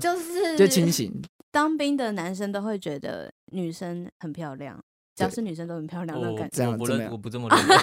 [0.00, 1.12] 就是 就清醒。
[1.52, 4.78] 当兵的男生都会觉得女生很漂亮，
[5.16, 6.56] 只要是女生都很漂亮那感觉。
[6.56, 7.74] 这样这么样我不认，我不这么认为。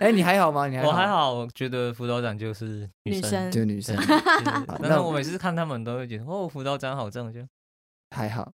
[0.00, 0.66] 哎，你还好吗？
[0.66, 3.94] 你还我还，好，我觉得辅导长就是，女生 就是女生
[4.80, 7.40] 那我每次看他们都会觉得，哦，辅导长好正，就
[8.10, 8.50] 还好。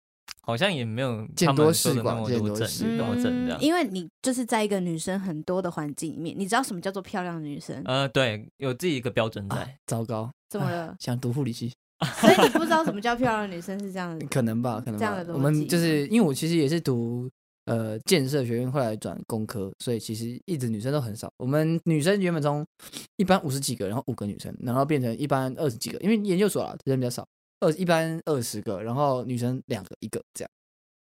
[0.46, 3.58] 好像也没有见多识广那么多正见多识那么正这样。
[3.58, 7.82] 嗯因为你就是在一个女生很多的环境里面，你知道什么叫做漂亮的女生？
[7.86, 9.56] 呃，对，有自己一个标准在。
[9.56, 10.93] 啊，糟糕，怎么了？
[11.00, 11.72] 想读护理系，
[12.19, 14.26] 所以你不知道什么叫漂亮的女生是这样的。
[14.28, 15.34] 可能吧，可能这样的。
[15.34, 17.30] 我们就是因为我其实也是读
[17.65, 21.32] 呃建设学院，后来转工科，所以其实一直女生都很少。
[21.38, 22.65] 我们女生原本从
[23.17, 27.28] 一般五十几个，然后五个女生，然后变成一般二十几个，因为研究所啊人比较少，
[27.60, 30.49] 二一般二十个，然后女生两个一个这样，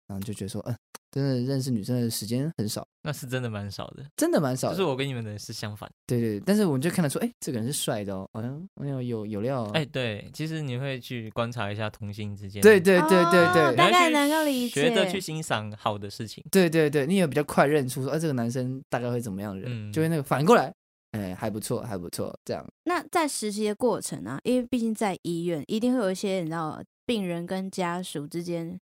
[0.07, 0.77] 然后就觉得说，嗯、
[1.11, 4.75] 真的认识女生的时间很少，那是真的蛮少的，真的蛮少的。
[4.77, 5.91] 就是我跟你们的是相反。
[6.07, 9.71] 对对，对但是我们就看得出，哎，这个人是帅的哦，好像哎呦有有料、哦。
[9.75, 14.83] 哎，对，其实你会去观察一下同性之间，对对对对哦对大概能够理解。
[14.83, 16.45] 学着去欣赏好的事情。
[16.51, 20.73] 对对对，你也比较快认出说，哎、这个男生大概会怎么样的人，嗯就会那个反过来，
[21.13, 22.67] 哎，还不错，还不错，这样。
[22.85, 28.79] 那在实习的过程啊，因为毕竟在医院，一定会有一些你知道病人跟家属之间，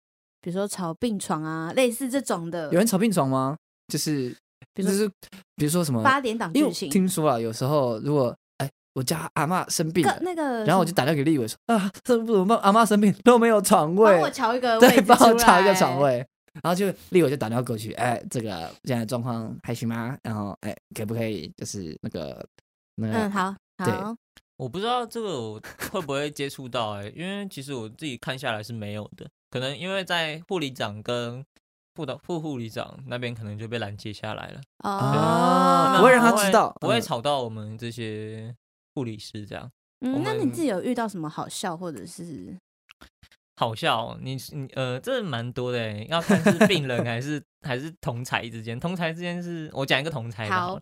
[0.48, 3.58] 比如说吵病床啊，类似这种的有人吵病床吗？
[3.90, 4.34] 就是，
[4.74, 5.12] 比如说就是，
[5.58, 6.02] 比如说什么？
[6.02, 6.90] 八点档剧情。
[6.90, 12.58] 听说啊，有时候如果哎，我家阿嬷生病了，那个，然后我就打电话给立伟说啊，这怎么办？
[12.60, 16.26] 阿嬷生病都没有床位帮我，瞧一个位对，帮我出找一个床位。
[16.64, 20.18] 然后就立伟就打电话过去，哎，这个现在状况还行吗？
[20.24, 22.48] 然后哎，可不可以就是那个
[22.96, 24.16] 那个嗯，好对好，
[24.56, 31.46] 我不知道这个我会不会接触到哎、因为其实我自己看下来是没有的，可能因为在护理长跟
[31.96, 38.56] 副导副护理长那边可能就被拦截下来了，啊哦，不会让他知道不会嗯吵到我们这些
[38.94, 39.72] 护理师这样。
[40.02, 42.56] 嗯，那你自己有遇到什么好笑或者是
[43.56, 48.80] 好笑哦，你你呃，这蛮多的欸，要看是病人还是还是同才之间。
[48.80, 50.82] 同才之间是我讲一个同才的好好了，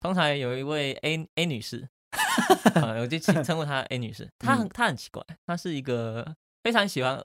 [0.00, 1.88] 同才有一位 A A 女士，
[2.76, 4.28] 啊，我就 称称呼她 A 女士。
[4.38, 7.18] 她很她很奇怪，她是一个非常喜欢，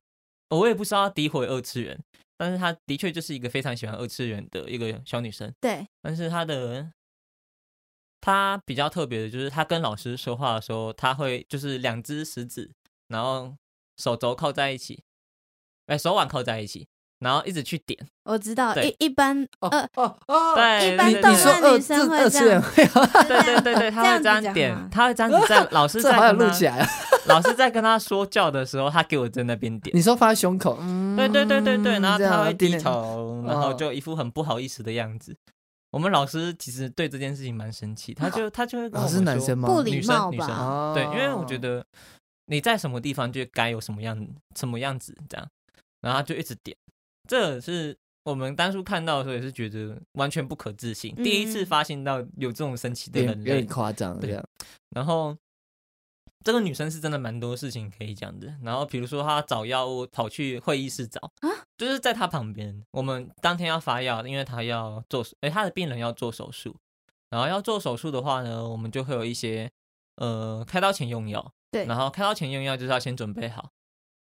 [0.49, 1.99] 我也不知道她诋毁二次元，
[2.37, 5.53] 但是她的确就是一个非常喜欢二次元的一个小女生。
[5.59, 6.91] 对但是她的
[8.21, 12.71] 她比较特别的就是，她跟老师说话的时候，她会就是两只食指，
[13.07, 13.55] 然后
[13.97, 15.03] 手肘靠在一起，
[15.87, 16.87] 哎，手腕靠在一起，
[17.19, 17.97] 然后一直去点。
[18.23, 26.89] 我知道对一一般哦呃哦哦，对，一般你你说女二生会这二次元样会啊，对对对 对，他会这这样子讲点吗，他会这样子在 老师这好想在跟他录起来啊！
[27.27, 29.95] 老师在跟他说教的时候，他给我在那边点。
[29.95, 35.35] 你说放在胸口，嗯，对对对对对，然后这样他会低头，然后哦就一副很不好意思的样子。
[35.91, 39.69] 我们老师其实对这件事情蛮生气，他就他就会跟老师我们说男生吗？
[39.69, 41.85] 不礼女生貌吧女生哦对，因为我觉得
[42.47, 45.47] 你在什么地方就该有什么样什么样子这样，
[46.01, 46.75] 然后他就一直点，
[47.27, 54.43] 这是我们当初看到的时候也是觉得完全不可置信，第一次嗯发现到有这种神奇的有点人类有点，夸张这对样。
[54.89, 55.35] 然后
[56.43, 58.53] 这个女生是真的蛮多事情可以讲的。
[58.63, 62.83] 然后比如说她找药物跑去会议室找啊就是在她旁边。
[62.91, 66.75] 我们当天要发药，因为她要做，哎，她的病人要做手术。
[67.29, 69.69] 然后要做手术的话呢，我们就会有一些
[70.15, 71.51] 呃开刀前用药。
[71.71, 73.71] 对然后开刀前用药就是要先准备好。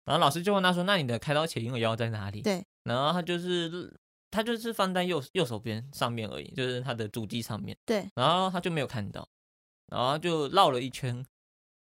[0.06, 2.64] 然后老师就问他说：“那你的开刀前用药在哪里？”对。
[2.84, 3.92] 然后他就是
[4.30, 7.76] 他就是放在右右手边上面而已，就是他的主机上面。
[7.84, 9.28] 对，然后他就没有看到，
[9.88, 11.24] 然后就绕了一圈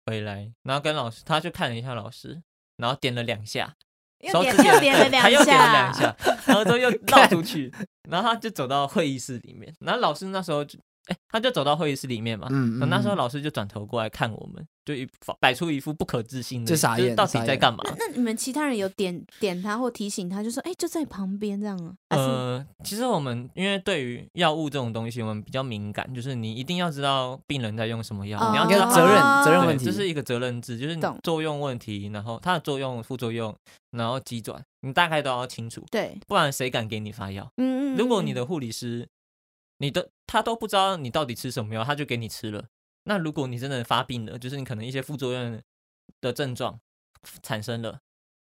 [0.07, 2.43] 回来，然后跟老师，他就看了一下老师，
[2.77, 3.77] 然后点了两下，
[4.21, 7.73] 又手指点又点了两下他又点了两下下，然后之后又 绕出去，
[8.09, 15.07] 然后他就走到会议室里面，然后老师那时候就，哎，他就走到会议室里面嘛，嗯，嗯那那时候嗯老师就转头过来看我们，就一
[15.41, 17.83] 摆出一副不可置信的，就傻是到底在干嘛？
[17.99, 21.95] 那你们其他人有点点他或提醒他，就说哎就在旁边这样啊？
[22.09, 33.55] 呃，其实我们因为对于药物这种东西，我们比较敏感，就是你一定要知道病人在用什么药，哦你要知道责任哦责任问题，这是一个责任制，就是你作用问题，然后它的作用、副作用，
[33.93, 37.51] 然后急转，你大概都要清楚，对，不然谁敢给你发药？
[37.57, 39.07] 嗯嗯，嗯如果你的护理师，
[39.79, 42.67] 你的他都不知道你到底吃什么药，他就给你吃了，
[43.05, 45.63] 那如果你真的发病了，就是你可能一些副作用
[46.21, 46.79] 的症状
[47.43, 48.01] 产生了，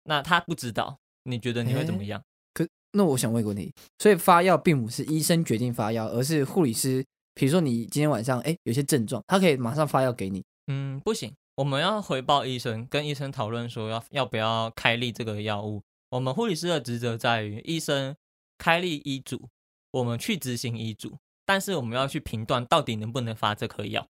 [0.04, 2.22] 那他不知道，你觉得你会怎么样？
[2.52, 2.66] 可？
[2.92, 7.04] 那我想问一个问题，所以发药并不是医生决定发药，而是护理师，
[7.35, 10.42] 比如说你今天晚上哎有些症状，他可以马上发药给你。
[10.66, 15.83] 嗯，不行，我们要回报医生，跟医生讨论说要要不要开立这个药物。
[16.11, 18.16] 我们护理师的职责在于，医生
[18.59, 19.48] 开立医嘱，
[19.92, 24.07] 我们去执行医嘱，但是我们要去评断到底能不能发这颗药。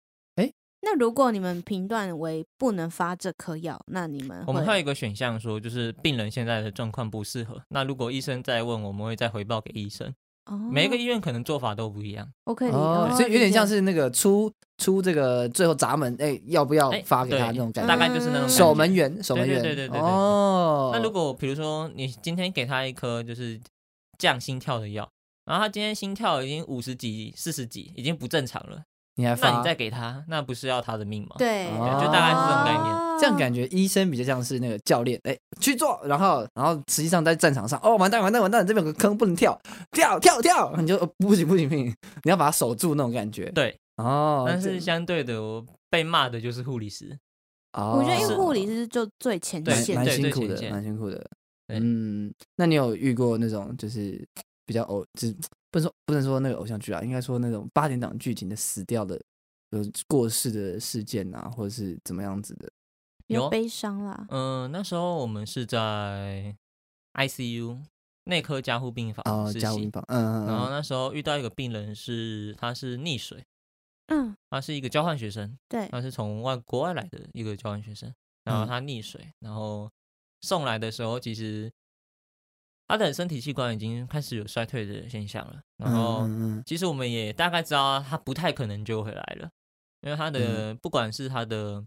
[0.82, 7.60] 那如果你们评断为不能发这颗药，那你们我们还有一个选项说，就是病人现在的状况不适合。
[7.70, 10.14] 那如果医生再问，我们会再回报给医生。
[10.44, 12.30] 哦，每一个医院可能做法都不一样。
[12.44, 17.88] OK，哦，所以有点像是那个出出这个最后闸门，哎，要不要哎发给他对那种感觉？
[17.88, 23.58] 大概就是那种守门员，守门员，对对对对对对哦，那如果比如说你今天给他一颗就是
[24.18, 25.10] 降心跳的药，
[25.46, 28.82] 然后他今天心跳已经五十几、四十几，已经不正常了，
[29.14, 31.36] 你还发那你再给他，那不是要他的命吗？
[31.38, 32.94] 对，哦就大概是这种概念。
[32.94, 33.02] 哦。
[33.18, 39.58] 这样感觉医生比较像是那个教练，哎，去做，然后然后实际上在战场上，哦，完蛋完蛋完蛋，这边有个坑不能跳，
[39.92, 41.86] 跳跳跳，你就、哦不行不行不行，
[42.24, 43.50] 你要把它守住那种感觉。
[43.52, 47.18] 对，哦，但是相对的，我被骂的就是护理师。
[47.72, 51.26] 哦，我觉得因为是护理师就最前对线蛮辛苦的，蛮辛苦的。
[51.68, 54.22] 嗯，那你有遇过那种就是
[54.66, 55.36] 比较偶，就是
[55.70, 59.18] 不能说不能说那个偶像剧啊，应该说那种八点档剧情的死掉的、
[59.70, 62.70] 呃过世的事件啊，或者是怎么样子的？
[63.28, 64.26] 有悲伤啦。
[64.28, 66.54] 嗯、那时候我们是在
[67.14, 67.80] ICU
[68.24, 73.44] 内科加护病房哦，加护病房，嗯嗯嗯，然后那时候遇到一个病人是他是溺水，
[74.06, 78.12] 嗯，他是一个交换学生，对，他是从外国外来的一个交换学生，
[78.44, 79.90] 然后嗯他溺水，然后
[80.40, 81.72] 送来的时候，其实
[82.88, 86.24] 他的身体器官已经开始有衰退的现象了，然后
[86.64, 89.50] 其实我们也大概知道他不太可能救回来了，
[90.02, 91.84] 因为他的、嗯不管是他的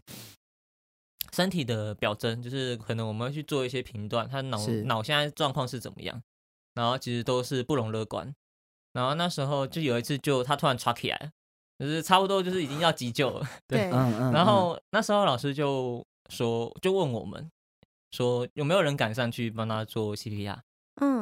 [1.32, 6.22] 身体的表征，就是可能我们会去做一些评断，他脑脑现在状况是怎么样，
[6.74, 8.34] 然后其实都是不容乐观。
[8.92, 11.30] 然后那时候就有一次就他突然抓起来了，
[11.78, 17.50] 就是差不多就是已经要急救了， 对然后那时候老师就说，就问我们
[18.10, 20.58] 说有没有人敢上去帮他做 CPR。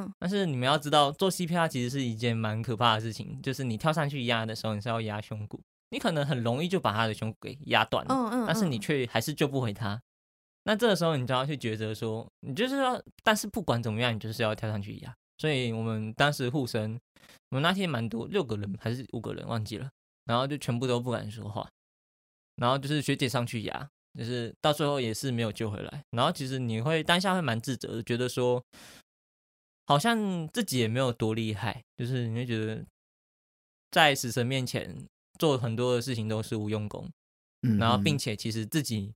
[0.09, 10.01] 嗯，但是你们要知道，做 CPR 其实是一件蛮可怕的事情，就是你跳上去压的时候，你是要压胸骨，你可能很容易就把他的胸骨给压断了，嗯嗯，但是你嗯却还是救不回他。
[10.65, 15.15] 那这个时候你就要去抉择说，你就是要，但是不管怎么样，你就是要跳上去压。
[15.39, 16.99] 所以我们当时护生，
[17.51, 19.89] 我们那天蛮多，六个人还是五个人忘记了，
[20.27, 21.67] 然后就全部都不敢说话，
[22.57, 26.03] 然后就是学姐上去压，就是到最后也是没有救回来。
[26.11, 28.63] 然后其实你会当下会蛮自责的，觉得说
[29.89, 32.85] 好像自己也没有多厉害，就是你会觉得
[33.91, 37.11] 在死神面前做很多的事情都是无用功，
[37.63, 39.15] 嗯然后并嗯且其实自己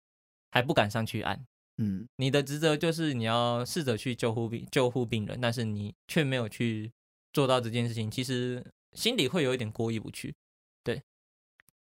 [0.50, 1.44] 还不敢上去按。
[1.76, 6.90] 嗯你的职责就是你要试着去救护病救护病人，但是你却没有去
[7.34, 10.34] 做到这件事情，其实心里会有一点过意不去，
[10.82, 11.02] 对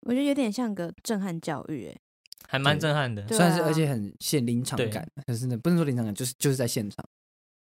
[0.01, 2.01] 我觉得有点像个震撼教育，哎，
[2.49, 3.29] 还蛮震撼的。
[3.29, 7.07] 算是啊而且很现临场感，可是呢不能说临场感，就是就是在现场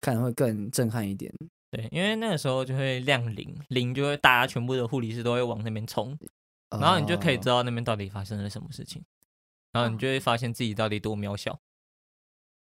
[0.04, 1.34] 看会更震撼一点。
[1.72, 6.16] 对，因为那个时候就会亮铃，铃就会大家全部的护理师都会往那边冲，
[6.70, 9.02] 然后你就可以知道，那边到底发生了什么事情，
[9.72, 11.58] 然后你就会发现自己到底多渺小。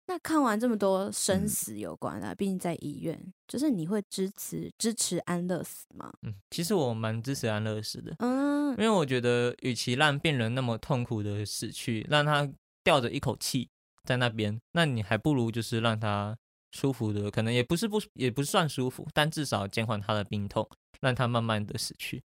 [0.06, 6.12] 那看完这么多生嗯死有关的啊，毕竟在医院，就是你会支持支持安乐死吗？
[6.22, 12.50] 嗯，其实我蛮支持安乐死的，嗯因为我觉得，与其让病人那么痛苦的死去，让他
[12.84, 13.70] 吊着一口气
[14.04, 16.38] 在那边，那你还不如就是让他
[16.74, 20.68] 舒服的，可能也不是不也不算舒服，但至少减缓他的病痛，
[21.00, 22.22] 让他慢慢的死去。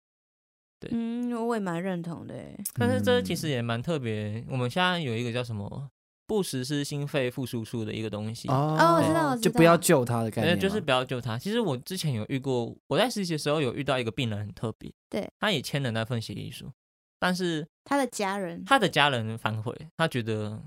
[0.78, 2.58] 对嗯，我也蛮认同的欸。
[2.74, 5.90] 但是这其嗯实也蛮特别，我们现在有一个叫什么
[6.26, 8.46] 不实施心肺复苏术的一个东西。
[8.48, 11.38] 哦哦我知道我知就不要救他的概对，念，就是不要救他。
[11.38, 16.70] 其实我之前有遇过，我在实习的时候有遇到一个病人很特别，对，他也签了那份协议书，
[17.18, 20.62] 但是他的家人，他的家人反悔，他觉得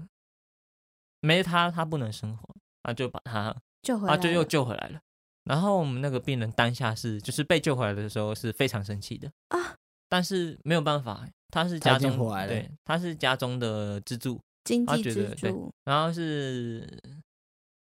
[1.21, 4.99] 没他他不能生活，他就把他救回来了，他就又救回来了。
[5.45, 9.75] 然后我们那个病人当下是就是被救回来的时候是非常生气的啊，
[10.07, 17.01] 但是没有办法，他是家中对，他是家中的支柱，经济支他觉得对柱，然后是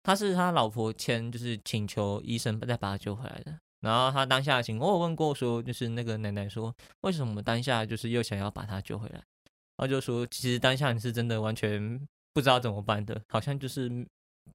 [0.03, 3.57] 他是他老婆签，就是请求医生再把他救回来的。
[3.79, 9.15] 然后他当下的情况，我有问过说，就是那个奶奶说，为什么当下就是又想要把他救回来？
[9.15, 9.23] 然
[9.77, 11.99] 后就说，其实当下你是真的完全
[12.33, 13.87] 不知道怎么办的，好像就是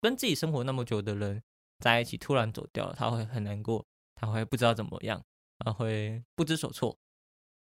[0.00, 1.42] 跟自己生活那么久的人
[1.78, 5.22] 在一起，突然走掉了，他会很难过，他会不知道怎么样，
[5.58, 6.96] 他会不知所措，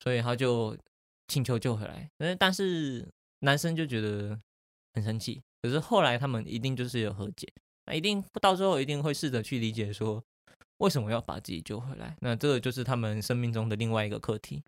[0.00, 0.76] 所以他就
[1.28, 2.08] 请求救回来。
[2.16, 3.06] 但但是
[3.40, 4.40] 男生就觉得
[4.94, 7.52] 很生气，可是后来他们一定就是有和解，
[7.86, 10.22] 那一定到最后一定会试着去理解说
[10.78, 12.16] 为什么要把自己救回来。
[12.20, 14.62] 那这个就是他们生命中的另外一个课题。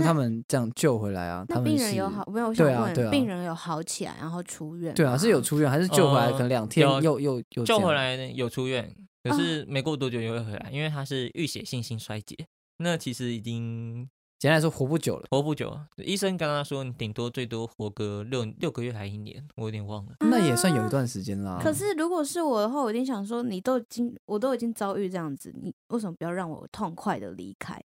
[0.00, 2.48] 那他们这样救回来啊，他那们是病人有好没有？
[2.48, 4.94] 我想问，对啊对啊病人有好起来，然后出院吗？
[4.96, 6.26] 对啊，是有出院还是救回来？
[6.26, 12.36] 呃可能两天有又又又救回来呢有出院，可啊是没过多久又会回来，因为他是淤血性心衰竭，
[12.78, 15.24] 那其实已经简单来说活不久了。
[15.30, 15.74] 活不久。
[15.96, 20.12] 医生跟他说，你顶多最多活个六六个月还一年，我有点忘了。
[20.20, 21.58] 那也算有一段时间啦。
[21.62, 27.82] 可是如果是我的话，我一定想说，你都已经我都已经遭遇这样子，你为什么不要让我痛快的离开？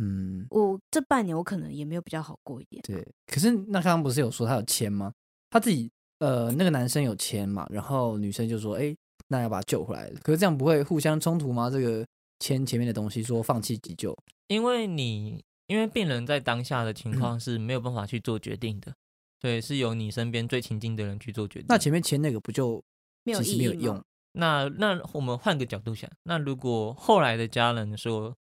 [0.00, 2.82] 嗯，我这半年我可能也没有比较好过一点。
[2.82, 3.06] 对。
[3.26, 5.12] 可是那刚刚不是有说他有签吗？
[5.50, 5.90] 他自己
[6.20, 8.96] 呃，那个男生有签嘛，然后女生就说，哎，
[9.28, 10.10] 那要把他救回来。
[10.22, 11.68] 可是这样不会互相冲突吗？
[11.68, 12.06] 这个
[12.38, 14.16] 签前面的东西说放弃急救，
[14.48, 18.94] 因为你因为病人在当下的情况嗯 是没有办法去做决定的，
[19.40, 21.66] 对，是由你身边最亲近的人去做决定。
[21.68, 22.82] 那前面签那个不就
[23.24, 24.02] 没有其实没有用？
[24.32, 28.34] 那那我们换个角度想，那如果后来的家人说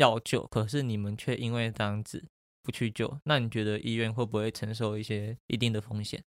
[0.00, 2.24] 要救，可是你们却因为这样子
[2.62, 6.24] 不去救，那你觉得医院会不会承受一些一定的风险？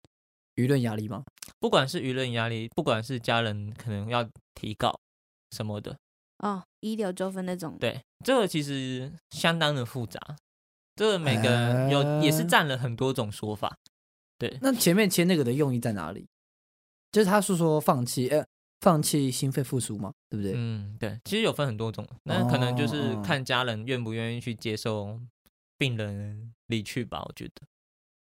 [0.56, 1.24] 舆论压力吗？
[1.60, 5.00] 不管是舆论压力，不管是家人可能要提告
[5.52, 5.96] 什么的，
[6.38, 10.20] 哦，医疗纠纷那种。，对，这个其实相当的复杂，
[10.96, 13.78] 这个每个人有、也是呃占了很多种说法。
[14.36, 16.26] 对，那前面签那个的用意在哪里？
[17.12, 18.44] 就是他是说放弃，呃，
[18.80, 20.54] 放弃心肺复苏嘛，对不对？
[20.56, 25.20] 嗯，对，其实有分很多种，那可能就是哦看家人愿不愿意去接受
[25.76, 27.62] 病人离去吧，我觉得。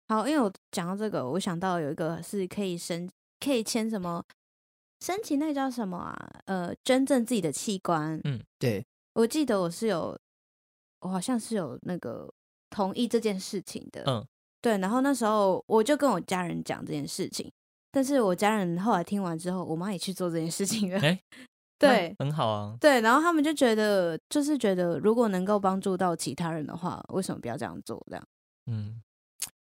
[0.07, 4.21] 好，因为我讲到这个，我想到有一个是可以申可以签什么
[4.99, 6.41] 申请那个叫什么啊？
[6.45, 8.19] 呃，捐赠自己的器官。
[8.25, 10.19] 嗯对，我记得我是有，
[10.99, 12.29] 我好像是有那个
[12.69, 14.03] 同意这件事情的。
[14.05, 14.27] 嗯，
[14.61, 14.77] 对。
[14.79, 17.49] 然后那时候我就跟我家人讲这件事情，
[17.91, 20.99] 但是我家人后来听完之后，我妈也去做这件事情了。
[20.99, 21.19] 哎
[21.77, 22.77] 对很好啊。
[22.79, 27.99] 对，然后他们就觉得，就是觉得如果能够帮助到其他人的话，为什么不要这样做？
[28.07, 28.23] 这样。
[28.71, 29.01] 嗯，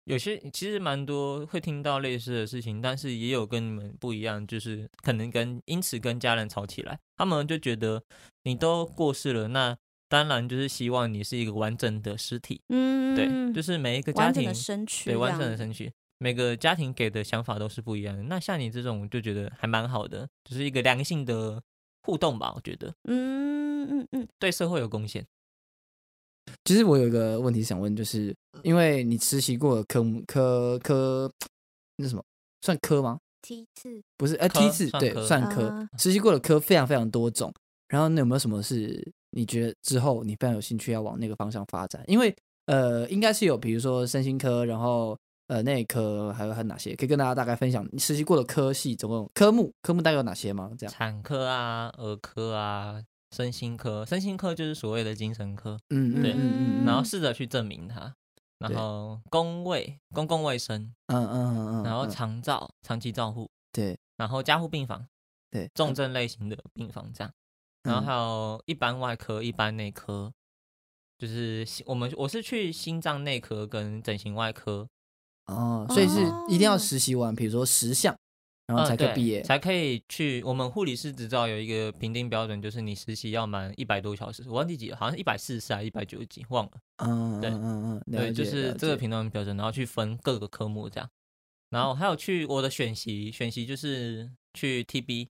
[0.05, 8.03] 有些其实蛮多会听到类似的事情，但是也有跟你们不一样，就是可能跟因此跟家人吵起来，他们就觉得
[8.45, 9.77] 你都过世了，那
[10.09, 15.93] 当然就是希望你是一个完整的尸体，嗯，对，就是每一个家庭的身躯，对完整的身躯。
[16.19, 18.23] 每个家庭给的想法都是不一样的。
[18.25, 21.63] 那像你这种，我就觉得还蛮好的，就是一个良性的
[22.03, 22.53] 互动吧。
[22.55, 25.27] 我觉得嗯嗯嗯，对社会有贡献。
[26.65, 31.31] 其实我有一个问题想问，就是因为你实习过的科目科科
[31.97, 32.23] 那什么
[32.63, 33.19] 算科吗？
[33.43, 37.53] 梯次不是，呃，科梯次对算科实习过的科非常非常多种。
[37.89, 42.03] 然后那有没有什么是你觉得之后你非常有兴趣要往那个方向发展？
[42.09, 42.35] 因为
[42.67, 45.17] 呃，应该是有，比如说身心科，然后
[45.49, 50.71] 呃内科，还有还有哪些可以跟大家大概分享你实习过的科系总共科目科目大概有哪些吗？
[50.79, 53.03] 这样，产科啊、儿科啊、
[53.35, 58.15] 身心科，身心科就是所谓的精神科，嗯嗯嗯嗯，然后嗯试着去证明它。
[58.59, 65.07] 然后公卫、公共卫生，嗯嗯嗯，然后嗯长照、长期照护，对然后加护病房，
[65.51, 67.31] 对重症类型的病房这样。
[67.83, 70.33] 然后还嗯有一般外科、一般内科，
[71.19, 74.89] 就是心我们我是去心脏内科跟整形外科，
[75.47, 78.17] 哦，所以是一定要哦实习完，比如说十项，
[78.67, 79.43] 然后才可以毕业。
[79.43, 80.43] 才可以去。
[80.43, 86.73] 我们护理师执照有一个评定标准，就是你实习要满一百多小时，我忘记几了，好像一百四十还是一百九十几，忘了。
[86.99, 91.09] 嗯对嗯嗯嗯，对，就是这个评断标准，然后去分各个科目这样。
[91.71, 95.29] 然后还有去我的选习，选习就是去 TB，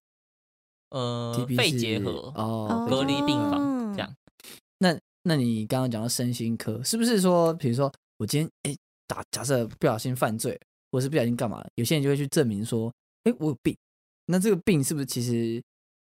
[0.90, 4.14] 呃肺结核、哦，隔离病房哦这样。
[4.78, 8.76] 那那你刚刚讲到身心科，是不是说，比如说我今天哎
[9.06, 10.58] 打假设不小心犯罪，
[10.90, 12.92] 或是不小心干嘛，有些人就会去证明说，
[13.24, 13.76] 哎我有病。
[14.26, 15.62] 那这个病是不是其实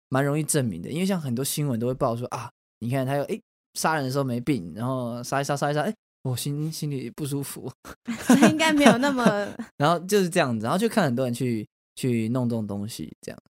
[0.08, 0.90] 蛮容易证明的？
[0.90, 3.40] 因为像很多新闻都会报说啊，你看他有哎
[3.74, 7.72] 杀人的时候没病，然后杀一杀杀一杀，哎我心心里不舒服，
[8.50, 9.24] 应该没有那么
[9.78, 13.42] 然后就是这样子，然后就看很多人去去弄这种东西，这样。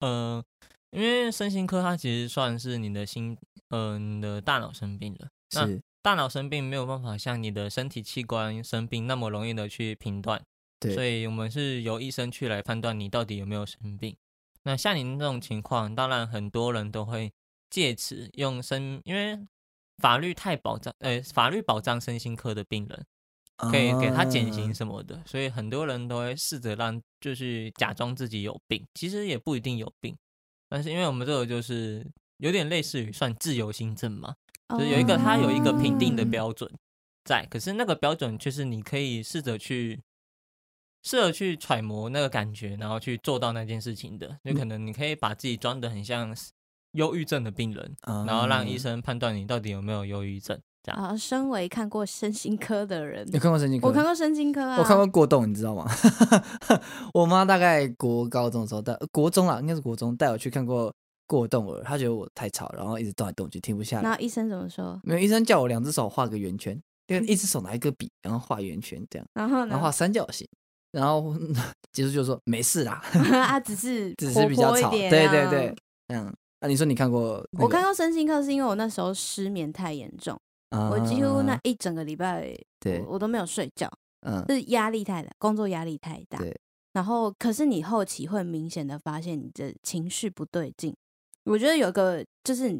[0.00, 0.42] 呃，
[0.90, 3.36] 因为身心科它其实算是你的心，
[3.68, 5.28] 呃，你的大脑生病了。
[5.54, 10.40] 那是，大脑生病没有办法像你的身体器官生病那么容易的去评断，
[10.94, 14.16] 所，以我们是由医生去来判断你到底有没有生病。
[14.62, 17.32] 那像您这种情况，当然很多人都会
[17.70, 19.36] 借此用身，因为
[19.98, 23.04] 法律太保障，呃，法律保障身心科的病人，
[23.56, 30.16] 可以给他减刑啊什么的，所以很多人都会试着让就是假装自己有病，其实也不一定有病，
[30.68, 34.36] 但是因为我们这个就是有点类似于算自由行政嘛，
[34.70, 36.70] 就是有一个它有一个评定的哦标准
[37.24, 40.00] 在，可是那个标准就是你可以试着去
[41.02, 46.34] 试着去揣摩那个感觉，然后去做到那件事情的，就可能你可以把自己装的很像
[46.92, 47.96] 忧郁症的病人，
[48.26, 51.00] 然后让医啊生判断你到底有没有忧郁症，这样。
[51.00, 53.86] 啊，身为看过身心科的人，有看过神经科？
[53.86, 55.84] 我看过身心科啊，我看过过动，你知道吗？
[57.12, 60.94] 我妈大概国高中的时候带，呃国中啦，应该是国中带我去看过
[61.26, 64.02] 过动儿，他觉得我太吵，然后一直动来动去，停不下来。
[64.02, 64.98] 那医生怎么说？
[65.02, 70.48] 没有医生叫我两只手画个圆圈，因为 一只手拿一个笔，然后画圆圈这样，然后呢然后画三角形，
[70.92, 71.34] 然后
[71.92, 73.02] 结束就说没事啦，
[73.32, 75.74] 啊，只是 只是比较吵，对对啊对，
[76.08, 77.64] 嗯，那你说你看过那个？
[77.64, 80.38] 我看过身心课是因为我那时候失眠太严重，
[80.70, 83.90] 啊，我几乎那一整个礼拜对我我都没有睡觉，
[84.26, 86.38] 嗯是压力太大，工作压力太大。
[86.38, 86.56] 对，
[86.92, 90.94] 然后可是你后期会明显的发现你的情绪不对劲。
[91.46, 92.78] 我觉得有个就是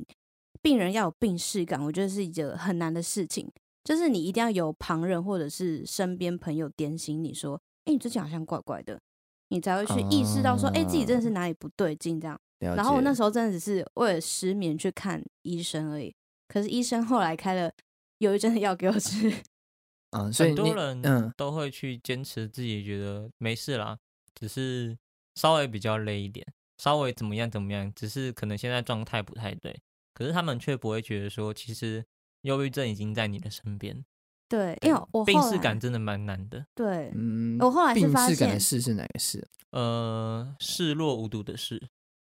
[0.60, 3.50] 病人要有病视感，我觉得是一个很难的事情，
[3.84, 9.00] 就是你一定要有旁人或者是身边朋友点醒你说，哎，你最近好像怪怪的，
[9.48, 12.38] 你才会去意识到说，哎、自己真的是哪里不对劲这样。
[12.58, 16.14] 然后我那时候真的只是为了失眠去看医生而已，
[16.48, 17.70] 可是医生后来开了
[18.18, 19.30] 忧郁症的药给我吃。
[20.16, 23.98] 嗯，所以很多人嗯都会去坚持自己觉得没事啦，
[24.34, 24.96] 只是
[25.34, 26.46] 稍微比较累一点，
[26.78, 29.80] 稍微怎么样怎么样，只是可能现在状态不太对，
[30.14, 32.04] 可是他们却不会觉得说，其实
[32.42, 34.04] 忧郁症已经在你的身边，
[34.48, 36.64] 对，因为我病后来视感真的蛮难的。
[36.74, 39.46] 对，嗯，我后来是发病视感的现视是哪个视？
[39.70, 41.82] 呃，视若无睹的视，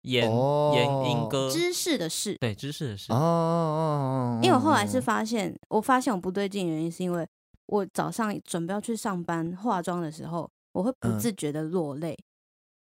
[0.02, 2.36] 言哦言莺歌，知识的事。
[2.40, 7.28] 对知识的事哦，哦，因为我后来是哦发现，我发现我不对劲的原因是因为
[7.68, 12.18] 我早上准备要去上班化妆的时候，我会不嗯自觉的落泪，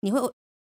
[0.01, 0.19] 你会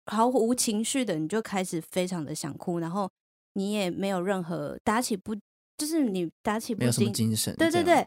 [0.07, 3.11] 毫无情绪的，你就开始非常的想哭，然后
[3.55, 5.35] 你也没有任何打起不，
[5.79, 8.07] 就是你打起不没有什么精，精神，对对，对，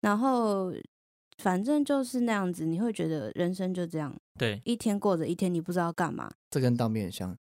[0.00, 0.72] 然后
[1.38, 7.36] 反正就是那样子，你会觉得人生就这样，对，一天过着一天，你不知道干嘛，这跟当兵很像，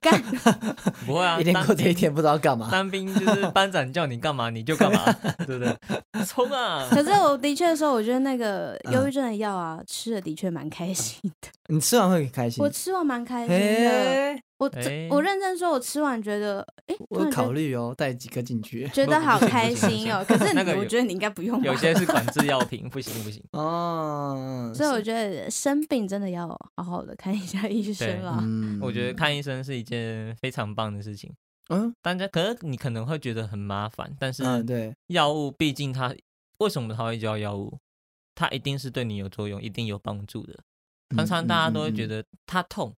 [0.00, 0.22] 干
[1.04, 2.70] 不会啊，一天过着一天，不知道干嘛。
[2.70, 5.12] 当兵就是班长叫你干嘛你就干嘛，
[5.46, 5.76] 对不对？
[6.26, 6.86] 冲啊！
[6.90, 11.48] 可是我的确说，我觉得那个嗯忧郁症的药啊，吃的的确蛮开心的。
[11.70, 12.68] 你吃完会很开心我。
[12.68, 14.70] 吃完蛮开心的，我
[15.10, 18.88] 我认真说，我吃完觉得，哎，突我然觉得考虑哦，带几颗进去。
[18.88, 20.24] 觉得 好开心哦。
[20.26, 21.62] 可是你，那个我觉得你应该不用。
[21.62, 23.42] 有些是管制药 品，不行不行。
[23.52, 28.38] 哦，所以我觉得生病真的要好好的看一下医生啦。
[28.42, 31.32] 嗯我觉得看医生是一件非常棒的事情。
[31.68, 36.14] 嗯大家可是你可能会觉得很麻烦，但是嗯对，药物毕竟它
[36.58, 37.78] 为什么它会叫药物？
[38.34, 40.58] 它一定是对你有作用，一定有帮助的。
[41.16, 42.94] 常常大家都会觉得得它痛，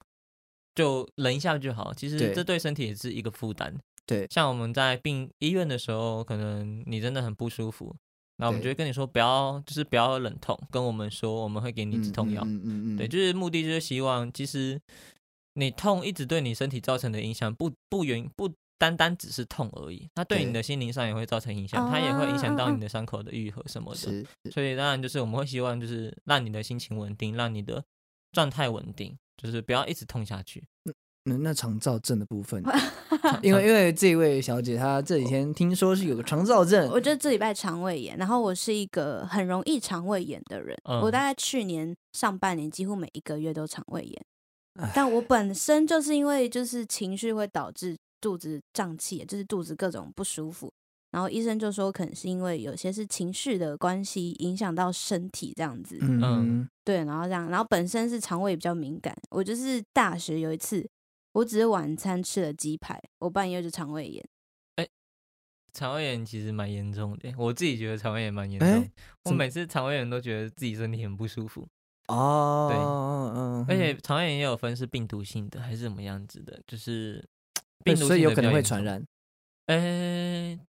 [0.75, 1.93] 就忍一下就好。
[1.93, 3.75] 其实这对身体也是一个负担。
[4.05, 7.95] 对像我们在病医院的时候，可能你真的很不舒服，
[8.37, 12.41] 那我们就会跟你说不要，就是不要忍痛，跟我们说我们会给你止痛药。
[12.43, 14.79] 嗯嗯嗯，对，就是目的就是希望，其实
[15.53, 24.25] 你痛一直对你身体造成的影响，不不原不单单只是痛而已，它对你的心灵上也会造成影响，它也会影响到啊你的伤口的愈合什么的。
[24.51, 27.81] 所以当然就是我们会希望就是让你的心情稳定，让你的
[28.31, 30.63] 状态稳定，就是不要一直痛下去。
[31.23, 32.63] 那那肠燥症的部分，
[33.43, 40.75] 因为因为这位小姐她这几天听说是有个肠燥症，我觉得这礼拜肠胃炎，然后我是一个很容易肠胃炎的人。
[40.85, 44.25] 嗯我大概去年上半年几乎每一个月都肠胃炎，
[44.95, 50.73] 但我本身就是因为就是情绪会导致肚子胀气，就是肚子各种不舒服。
[51.11, 55.97] 然后医生就说，可能是因为有些是情绪的关系影响到身体这样子。
[56.01, 60.89] 嗯对，然后这样，然后本身是肠胃比较敏感，我就是大学有一次，
[61.33, 64.25] 我只是晚餐吃了鸡排，我半夜就肠胃炎。
[65.73, 68.67] 肠胃炎其实蛮严重的，我自己觉得肠胃炎蛮严重。
[68.67, 68.91] 哎
[69.23, 71.65] 我每次肠胃炎都觉得自己身体很不舒服，
[72.09, 72.77] 哦，对
[73.39, 77.25] 嗯，而且肠胃炎也有分是病毒性的还是什么样子的，就是
[77.85, 78.51] 病毒性的所以有可能。
[78.51, 79.01] 会传染，
[79.67, 80.59] 呃，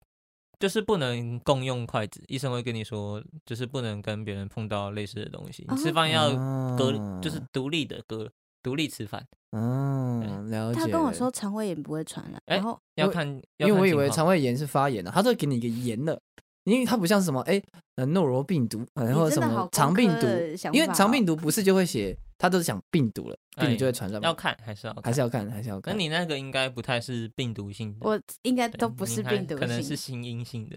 [0.63, 5.67] 就是不能共用筷子，医生会跟你说，就是不能跟别人碰到类似的东西。
[5.69, 6.31] 你吃哦饭要
[6.77, 8.31] 隔，哦就是独立的隔，
[8.63, 9.27] 独立吃饭。
[9.51, 10.79] 嗯，了解。
[10.79, 16.17] 他跟我说，肠胃炎不会传染，哎然后我要看，因为我以为肠胃炎是发炎的，他都给你一个炎的，
[16.63, 17.61] 因为它不像什么哎，
[17.97, 20.29] 呃诺如病毒，呃然后什么肠病毒，
[20.73, 25.95] 因为肠病毒毒不是就会写，他都是讲病毒了，病毒哎就会传染嘛，要看还是要看，还是要看，还是要看。
[25.95, 30.21] 那你那个应该不太是病毒性的，我应该都不是病毒可能是性。
[30.21, 30.77] 心因性的，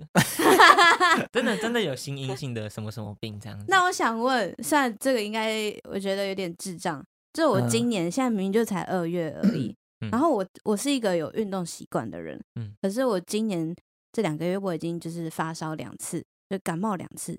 [1.34, 3.66] 真的真的有心因性的什么什么病这样子。
[3.68, 7.04] 那我想问，虽然这个应该我觉得有点智障，
[7.34, 13.76] 就是我嗯今年、现在明明就才二月而已， 嗯然后我我是一个有运动习惯的人，嗯可是我今年
[14.12, 17.32] 这两个月我已经就是发烧两次，就感冒两次，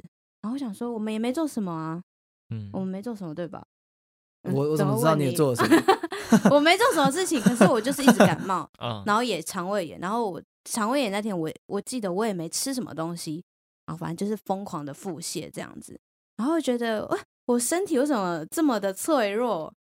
[0.42, 2.02] 然后我想说我们也没做什么啊，
[2.50, 3.64] 嗯我们没做什么对吧？
[4.46, 5.82] 嗯我我怎么知道你做了什么？
[6.50, 13.42] 我没做什么事情，可是我就是一直感冒， 啊，然后也肠胃炎，然后我肠胃炎那天我我记得我也没吃什么东西，
[13.86, 15.98] 然后反正就是疯狂的腹泻这样子，
[16.36, 19.72] 然后觉得哇，我身体为什么这么的脆弱，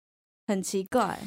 [0.46, 1.18] 很奇怪。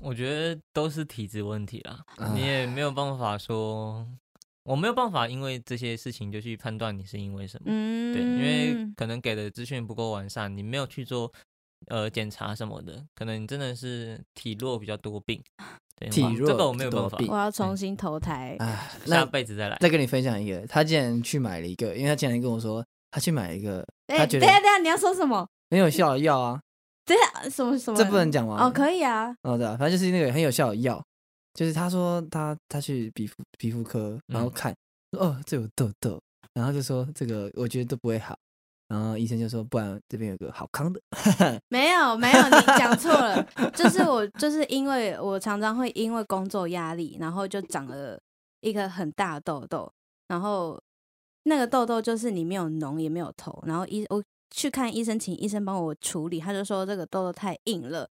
[0.00, 4.06] 我觉得都是体质问题啦，啊你也没有办法说。
[4.62, 7.64] 我没有办法因为这些事情就去判断你是因为什么。
[7.70, 11.32] 嗯，对，因为可能给的资讯不够完善，你没有去做
[11.86, 15.42] 呃检查什么的，可能真的是体弱比较多病。
[15.96, 18.56] 对，体弱这个我没有办法，多病我要重新投胎。
[18.58, 19.76] 哎，下辈子再来。
[19.80, 25.48] 再跟你分享一个，他竟然去买了一个，因为他竟然跟我说他去买了一个，哎，他觉得等下等下，你要说什么？
[25.70, 26.60] 很有效的药啊，
[27.04, 27.96] 等下什么什么？
[27.98, 28.64] 这不能讲吗？
[28.64, 29.34] 哦，可以啊。
[29.42, 31.02] 哦，对啊，反正就是那个很有效的药，
[31.54, 34.74] 就是他说他他去皮肤皮肤科，然后嗯看，
[35.12, 36.20] 说哦这有痘痘，
[36.54, 38.38] 然后就说这个我觉得都不会好，
[38.88, 41.00] 然后医生就说不然这边有个好康的，
[41.68, 43.42] 没有没有，你讲错了。
[43.74, 48.18] 就是我就是因为我常常会因为工作压力，然后就长了
[48.60, 49.92] 一个很大的痘痘，
[50.26, 50.80] 然后
[51.44, 58.08] 那个痘痘就是你没有脓也没有头，然后医我去看医生，请医生帮我处理，他就说这个痘痘太硬了。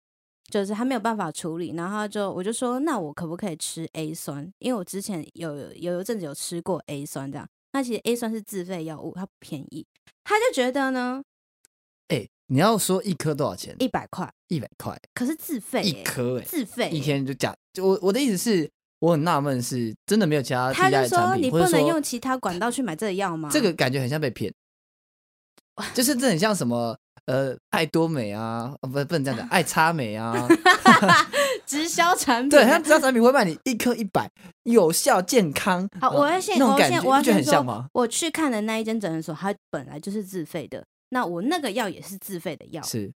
[0.51, 4.53] 就是他没有办法处理，然后就我就说，那我可不可以吃 A 酸？
[4.59, 7.49] 因为我之前有有一阵子有吃过 A 酸，这样。
[7.73, 9.87] 那其实 A 酸是自费药物，它不便宜。
[10.25, 11.23] 他就觉得呢，
[12.09, 13.75] 哎，你要说一颗多少钱？
[13.79, 23.49] 一百块，一百块可是自费、一欸，颗哎，自费、一天就假，就我我的意思是，我很纳闷是真的没有其他替他就代产品，说你不能用其他管道去买这个药吗？
[23.53, 24.53] 这个感觉很像被骗，
[25.95, 26.97] 就是这很像什么
[27.27, 30.47] 呃爱多美啊，哦不不能这样讲， 爱差美啊，
[31.71, 32.71] 直销产品对，啊。
[32.71, 34.29] 它直销产品会卖你一颗一百，
[34.65, 35.89] 有效健康。
[36.01, 43.13] 好，我要先，那种我要先，我要先说很像吗？，我去看的那一间诊所，它本来就是自费的，那我那个药也是自费的药，是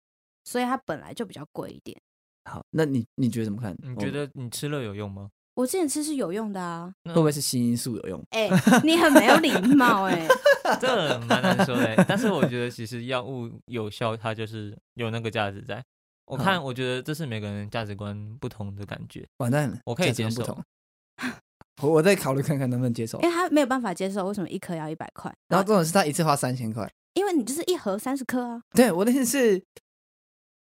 [0.44, 1.98] 所以它本来就比较贵一点。
[2.44, 3.74] 好，那你你觉得怎么看？
[3.82, 5.28] 你觉得你吃了有用吗？
[5.54, 8.22] 我之前吃是有用的啊，那会不会是新因素有用？
[8.30, 8.48] 哎、
[8.82, 10.26] 你很没有礼貌哎、
[10.80, 15.84] 这蛮难说的欸，但是我觉得其实药物有效，它就是有那个价值在。
[16.24, 19.26] 我看，我觉得这是每个人价值观不同的感觉。
[19.38, 20.64] 完蛋了，我可以接受不同。
[21.82, 23.28] 我我再考虑看看能不能接受因。
[23.28, 29.64] 为他没有办法接受为什么一颗要一百块，然后这种是他一次花三千块，因为你就是一盒三十颗啊，对我的意思是，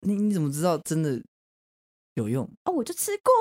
[0.00, 1.22] 你你怎么知道真的
[2.14, 3.32] 有用哦，我就吃过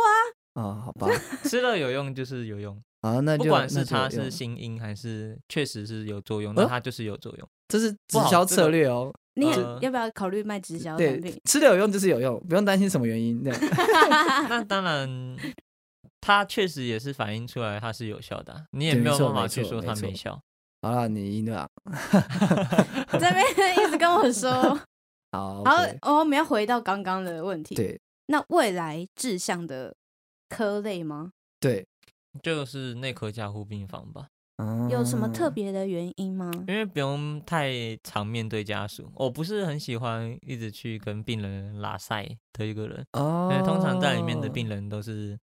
[0.61, 0.81] 啊，啊？
[0.85, 1.07] 好吧，
[1.43, 7.49] 吃了有用就是有用，好，那就不管是它是新音还是确实是有作用，呃那它就是有作用。
[7.67, 9.11] 这是直销策略哦。
[9.35, 9.49] 你
[9.81, 13.41] 要不要考虑卖直销产对品？，吃的有用就是有用，不用担心什么原因。
[13.41, 13.51] 对
[14.49, 15.37] 那当然，
[16.19, 20.39] 它确实也是反映出来它是有效的啊，你也没有办法去说它没效。
[20.81, 21.69] 好了，你赢了啊。
[23.13, 23.37] 这边
[23.87, 24.51] 一直跟我说，
[25.31, 29.95] 好然后 OK，哦，我们要回到刚刚的问题，对那未来志向的
[30.49, 31.31] 科类吗？
[31.59, 31.87] 对，
[32.41, 34.27] 就是内科加护病房吧，
[34.89, 35.71] 有什么特别？
[35.71, 36.51] 的原因吗？
[36.67, 37.71] 因为不用太
[38.03, 39.11] 常面对家属。
[39.15, 45.37] 我不是很喜欢一直去跟病人拉塞的一个人，哦因为通常在里面的病人都是，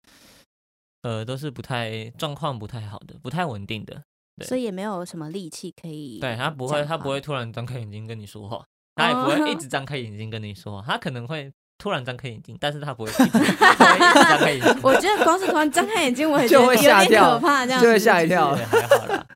[1.03, 4.03] 呃，都是不太状况不太好的，不太稳定的。
[4.37, 8.66] 对所以也没有什么力气可以对他不会，他不会突然张开眼睛跟你说话，
[8.97, 11.53] 他也不会一哦直张开眼睛跟你说话，他可能会
[11.85, 13.12] 突然张开眼睛，但是他不会。
[14.82, 19.26] 我觉得光是突然张开眼睛，我也就会觉得有点吓掉可怕，这样就会子吓一跳还好啦。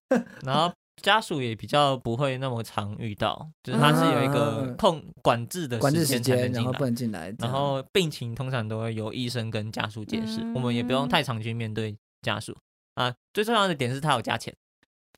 [0.42, 0.72] 然后
[1.02, 6.86] 家属也比较不会那么常遇到，就是他是有一个嗯控管制的管制时间然后不。
[6.86, 12.56] 能进来，然后病情通常都会由医生跟家属解释，我们也不用嗯太常去面对家属
[12.94, 13.12] 啊。
[13.34, 14.54] 最重要的点是他有加钱，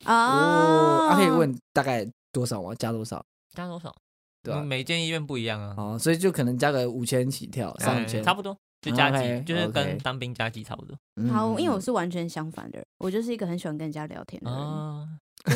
[0.03, 2.75] 哦，他可以哦问大概多少吗？
[2.75, 3.25] 加多少？
[3.53, 3.95] 加多少？
[4.43, 4.65] 对吧嗯？
[4.65, 10.97] 每间医院不一样啊，哦，所以就可能加个五千起跳，哎三五千，差不多，就加急，就是跟当兵加急差不多。
[11.17, 11.29] 嗯。
[11.29, 14.59] 好，因为我嗯是完全相反的人，我就是一个很喜欢跟人家聊天的人，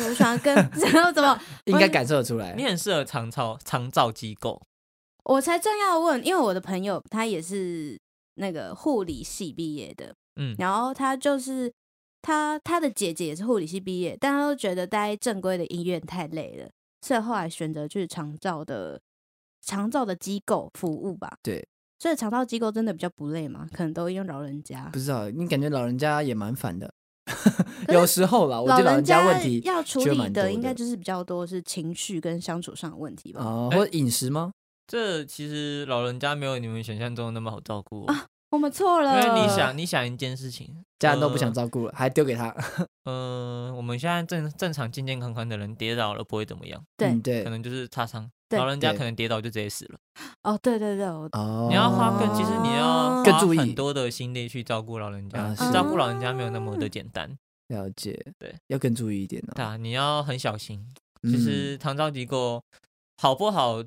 [0.08, 0.54] 我喜欢跟
[0.92, 2.54] 然后怎么，应该感受得出来。
[2.54, 2.64] 你。
[2.64, 4.60] 很适合长照长照机构，
[5.24, 7.98] 我才正要问，因为我的朋友他也是
[8.34, 11.72] 那个护理系毕业的，嗯，然后他就是
[12.22, 16.68] 他他的姐姐也是护理系毕业，但他都觉得待正规的医院太累了，
[17.06, 19.00] 所以后来选择去长照的
[19.62, 21.38] 长照的机构服务吧。
[21.40, 21.64] 对，
[22.00, 23.64] 所以长照机构真的比较不累嘛？
[23.72, 26.92] 可能都用老人家不，知道，你感觉老人家也蛮烦的，
[27.90, 33.40] 有时候啦，我觉得老人家问题要处理的应该就是比较多是情绪跟相处上的问题吧。
[33.40, 34.50] 哦，哎或者饮食吗？
[34.88, 38.14] 这其实老人家没有你们想象中那么好照顾哦，
[38.56, 39.20] 我们错了。
[39.22, 42.54] 因，为你想，你想一件事情，家人都不想呃照顾了，还丢给他。
[43.04, 47.08] 呃，我们现在正正常健健康康的人跌倒了不会怎么样，对。
[47.08, 47.44] 嗯对。
[47.44, 48.58] 可，能就是擦伤，对。
[48.58, 49.98] 老人家可能跌倒就直接死了。
[50.42, 53.58] 哦，对对对，哦，你要花更，其实你要花更注意。
[53.58, 57.30] 很多的心力去照顾老人家，啊照顾老人家没有那么的简单，
[57.68, 59.52] 了解，对，要更注意一点哦。
[59.54, 60.82] 对啊，你要很小心。
[61.22, 61.30] 嗯。
[61.30, 62.62] 其实长照机构
[63.18, 63.84] 好不好，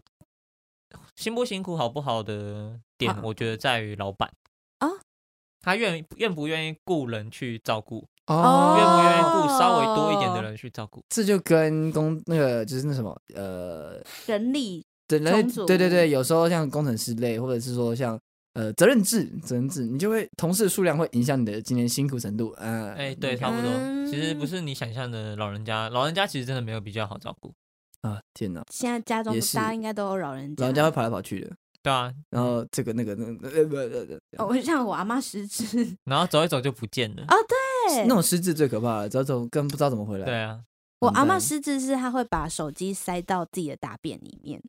[1.15, 4.29] 辛不辛苦，好不好的点好，我觉得在于老板。
[4.29, 4.38] 啊，
[5.61, 11.03] 他愿愿不愿意雇人去照顾，哦愿不愿意雇稍微多一点的人去照顾？
[11.09, 18.19] 这就跟工那个就是那什么呃，人力对人对对对，有时候像工程师类，或者是说像
[18.53, 22.93] 呃责任制责任制，你就会同事数量会影响你的今天辛苦程度啊。
[22.95, 23.71] 哎，对，差不多。
[24.09, 27.53] 其实不嗯是你想象的老人家，老人家其实真的没有比较好照顾。
[28.01, 31.51] 啊，天哪，现在家中也是大家应该都有老人家，老人家会跑来跑去的，
[31.81, 33.83] 对啊，然后这个那个那个呃不呃
[34.37, 37.23] 呃哦，像我阿妈失智 然后走一走就不见了。
[37.23, 40.25] 哦，对，那种失智最可怕了，走走更不知道怎么回来。
[40.25, 40.59] 对啊，
[40.99, 44.61] 我阿妈失智是她会把手机塞到自己的大便里面，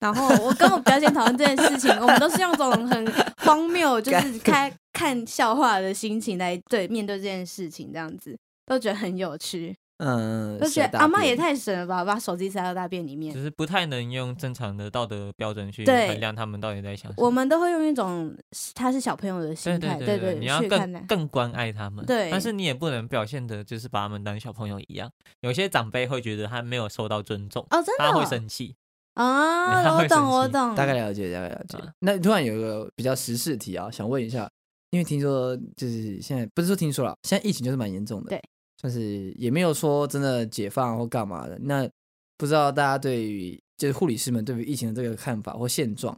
[0.00, 3.12] 然 后我跟我表姐讨论这件事情，我们都是用这种很
[3.44, 8.34] 荒谬，就是开看笑话的心情来对面对这件事情，这样子
[8.64, 13.42] 都觉得很有趣，嗯，都觉塞大得阿妈也太神了吧，把手机塞到大便里面只。
[13.42, 17.24] 是不太能用正常的道德标准去衡量他们到底在想什么。
[17.24, 18.36] 我们都会用一种
[18.74, 21.06] 他是小朋友的心态，对对对你要去看更。
[21.06, 22.04] 更关爱他们。
[22.04, 25.10] 对但是你也不能表现的就是把他们当小朋友一样。
[25.40, 28.74] 有些长辈会觉得他没有受到尊重，哦，真的他会哦生气。
[29.14, 31.86] 啊，我懂，我懂，大概了解，大概了解啊。
[32.00, 34.50] 那突然有一个比较时事题啊，想问一下，
[34.90, 38.42] 因为听说就是现在不是说听说了，现在疫情就是蛮严重的，对，
[38.84, 41.58] 算是也没有说真的解放或干嘛的。
[41.62, 41.88] 那
[42.36, 46.14] 不知道大家对于就是护理师们对于疫情的这个看法或现状，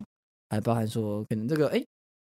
[0.51, 1.81] 还包含说可能这个哎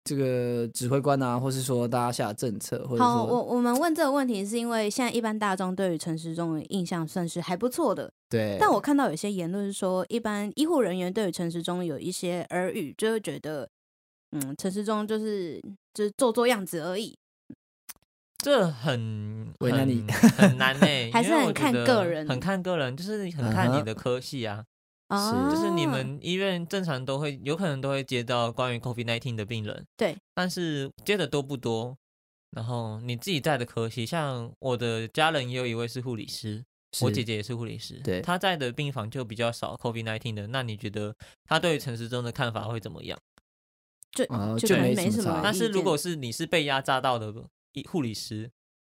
[0.04, 13.68] 这个指挥官啊，或是说大家下的政策，或者好，我我们问这个问题是因为现在一般大众对于陈时中的印象算是还不错的，对，但我看到有些言论说，一般医护人员对于陈时中有一些耳语，就会觉得，
[14.30, 15.60] 嗯，陈时中就是
[15.92, 17.14] 就是做做样子而已。
[18.42, 24.64] 这很为难你很很难呢、 还是因为我很看觉得个人很看个人，就是很看你的科系啊。
[25.12, 31.96] 是，就是你们医院正常都会有可能都会接到关于 COVID-19 的病人，对，但是接的多不多？
[32.52, 36.64] 然后你自己在的科系，像我的家人也有一位是护理师，
[37.02, 40.46] 我姐姐也是护理师，对她在的病房就比较少 COVID-19 的。
[40.46, 41.12] 那你觉得
[41.44, 43.18] 她对于陈时中的看法会怎么样？
[44.12, 45.40] 就哦就没什么。
[45.42, 47.32] 但是如果是你是被压榨到的
[47.72, 48.50] 医护理师，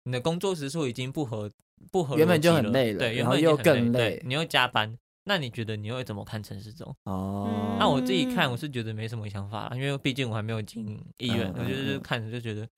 [0.05, 1.51] 你的工作时数已经不合
[1.91, 6.95] 不合逻辑了，原本就很累了对，原然后又本已经很更累对你又加班，那你觉得你会怎么看陈时中？
[7.05, 12.68] 哦，那我自己看，嗯我是觉得没什么想法，因为毕竟我还没有进医院，嗯我就是看着就觉得，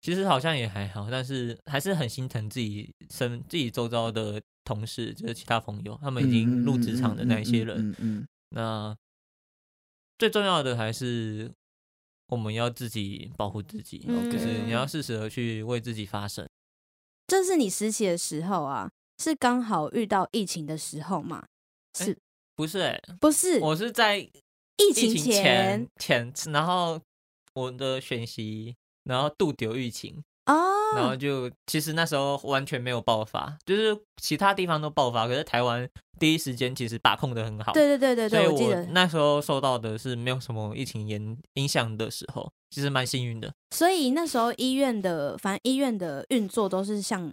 [0.00, 7.76] 其实好像也还好，但是还是很心疼自己身自己周遭的同事，就是其他朋友，他们已经入职场的那一些人。
[7.78, 8.96] 嗯嗯嗯那
[10.18, 11.50] 最重要的还是
[12.28, 16.48] 我们要自己保护自己，嗯就是你要适时的去为自己发声。
[17.26, 21.44] 这是你实习的时候啊，是刚好遇到疫情的时候嘛？
[21.98, 22.18] 哎是
[22.54, 23.58] 不是、欸，不是？
[23.60, 24.30] 我是在疫
[24.76, 27.00] 疫情情前前，然后
[27.54, 30.22] 我的选习，然后度丢疫情。
[30.94, 35.88] 然后哦，就其实那时候完全没有爆发，就是其他地方都爆发，可是台湾
[36.18, 37.72] 第一时间其实把控的很好。
[37.72, 38.86] 对对对对对，所以我。
[38.92, 43.52] 那时候受到的是没有什么疫情影影响的时候，其实蛮幸运的。
[43.74, 47.30] 所以那时候医院的，反正医院的运作都是像，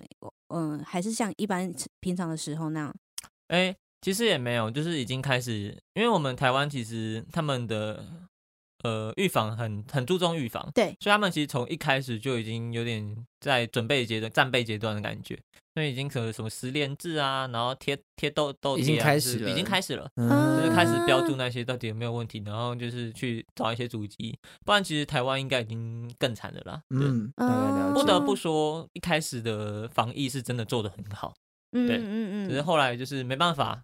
[0.54, 2.94] 嗯、还是像一般平常的时候那样。
[3.48, 8.04] 哎，其实也没有，就是已经开始，因为我们台湾其实他们的
[8.86, 15.38] 呃预防很很注重预防，对所以他们其实从一开始就已经有点在准备阶段、战备阶段的感觉，
[15.74, 20.08] 所以已经可能什么十连制啊，然后贴贴豆豆已经贴啊就是已开始了经开始了。
[20.16, 26.82] 嗯就是开始标注啊那些到底有没有问题，然后就是去找一些主机，不然其实台湾应该已经更惨了啦。
[26.90, 27.08] 对，
[27.38, 27.94] 嗯。
[27.94, 31.34] 不得不说，一开始的防疫是真的做的很好，
[31.72, 33.82] 嗯对嗯嗯嗯，只是后来就是没办法，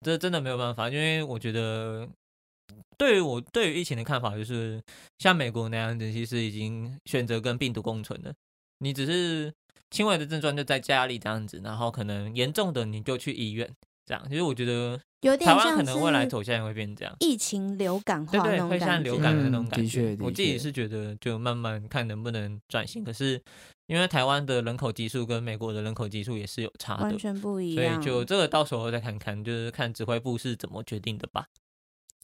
[0.00, 2.08] 这真的没有办法，因为我觉得
[2.98, 4.82] 对于我对于疫情的看法就是，
[5.18, 8.32] 像美国那样子，其实已经选择跟病毒共存了，
[8.78, 9.52] 你只是
[9.90, 13.70] 轻微的症状就在家里这样子，然后可能严重的你就去医院。
[14.06, 17.12] 这样，其实我觉得有点台湾可能未来走向也会变这样。
[17.18, 19.02] 疫情流感化对对，会像。
[19.02, 19.82] 流感的那种嗯感觉。
[19.82, 23.02] 的确的我自己确是觉得，就慢慢看能不能转型。
[23.02, 23.42] 可是
[23.88, 28.06] 因为台湾的人口基数跟美国的人口基数也是有差的，完全不一样所以。
[28.06, 31.46] 就这个到时候再看看，就是看指挥部是怎么决定的吧。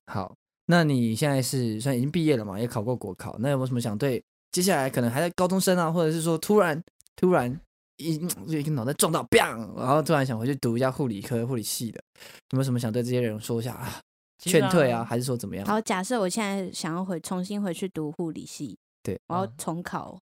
[0.06, 0.34] 好，
[0.66, 6.82] 那你现在是算已经毕业了嘛，也考过国考，那有没有什么想对接下来可能还在高中生啊，或者是说突然
[7.16, 7.58] 突然
[7.96, 12.02] 一 就一个脑袋撞到，砰，然后突然想回去读一下护理科、护理系的，
[12.50, 14.00] 有没有什么想对这些人说一下啊？
[14.44, 15.64] 劝退啊，啊还是说怎么样？
[15.64, 20.18] 好，假设我现在想要回重新回去读护理系，对，我要嗯重考。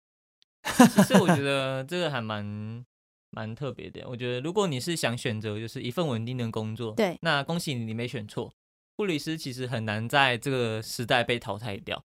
[0.61, 2.83] 其实我觉 得这个还蛮
[3.31, 4.03] 蛮特别的。
[4.09, 8.51] 我觉得如果你是想选择就是一份稳定的工作，对那恭喜你，你没选错。
[8.99, 12.03] 护理师其实很难在这个时代被淘汰掉，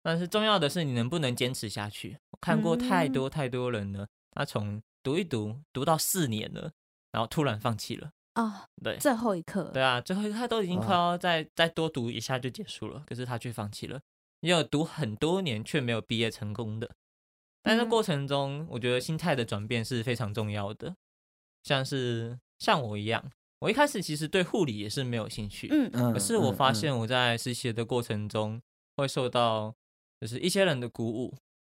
[0.00, 2.16] 但是重要的是你能不能坚持下去。
[2.30, 6.70] 我看过太嗯多太多人了，他从读一读，读到四年了，
[7.10, 8.12] 然后突然放弃了。
[8.34, 14.00] 啊，对，最后一刻，对啊，最后一刻他都已经快要再再多读一下就结束了，可是他却放弃了。
[14.38, 16.88] 也有读很多年却没有毕业成功的，
[17.60, 20.94] 但在嗯过程中，我觉得心态的转变是非常重要的。
[21.64, 28.60] 像是像我一样，我一开始其实对护理也是没有兴趣，嗯嗯，可是我发嗯现我在实习的过程中
[28.96, 29.74] 会受到
[30.20, 31.34] 就是一些人的鼓舞，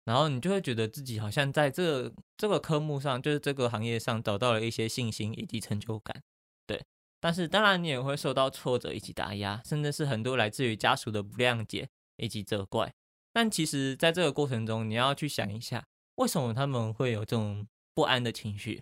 [0.05, 6.23] 然后你就会觉得自己好像在这个这个科目上，就是这个行业上找到了一些信心以及成就感。
[6.65, 6.83] 对，
[7.19, 12.93] 但是当然你也会受到挫折以及打压，甚至是很多来自于家属的不谅解以及责怪。
[13.31, 18.81] 但其实，在这个过程中，你要去想一下，为什么他们会有这种不安的情绪？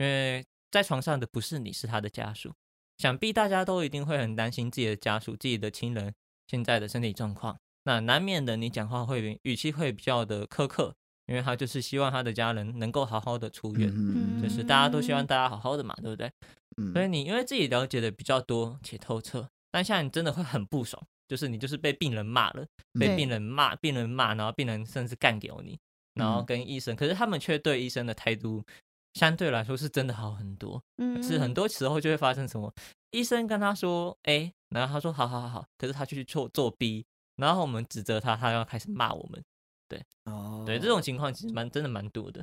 [0.00, 2.52] 因为在床上的不是你，是他的家属。
[2.98, 6.12] 想必大家都一定会很担心自己的家属、自己的亲人
[6.48, 7.58] 现在的身体状况。
[7.84, 10.94] 那难免的，你讲话会语气会比较的苛刻，
[11.26, 13.92] 因为他就是希望他的家人能够好好的出院，
[14.40, 16.30] 就是大家都希望大家好好的嘛，对不对？
[16.78, 22.64] 嗯所以你因为自己了解的比较多且透彻，但现在你真的会很不爽，就是你就是被病人骂了，
[22.98, 25.78] 被病人骂，病人骂，然后病人甚至干掉你，
[26.14, 28.64] 然后嗯跟医生，可是他们却对医生的态度
[29.14, 30.82] 相对来说是真的好很多。
[30.98, 32.72] 嗯是很多时候就会发生什么，
[33.10, 37.04] 医生跟他说 A，然后他说好好好好，可是他去做做 B，
[37.36, 39.42] 然后我们指责他，他要开始骂我们。
[40.24, 42.42] 哦，对，这种情况其实蛮真的蛮多的，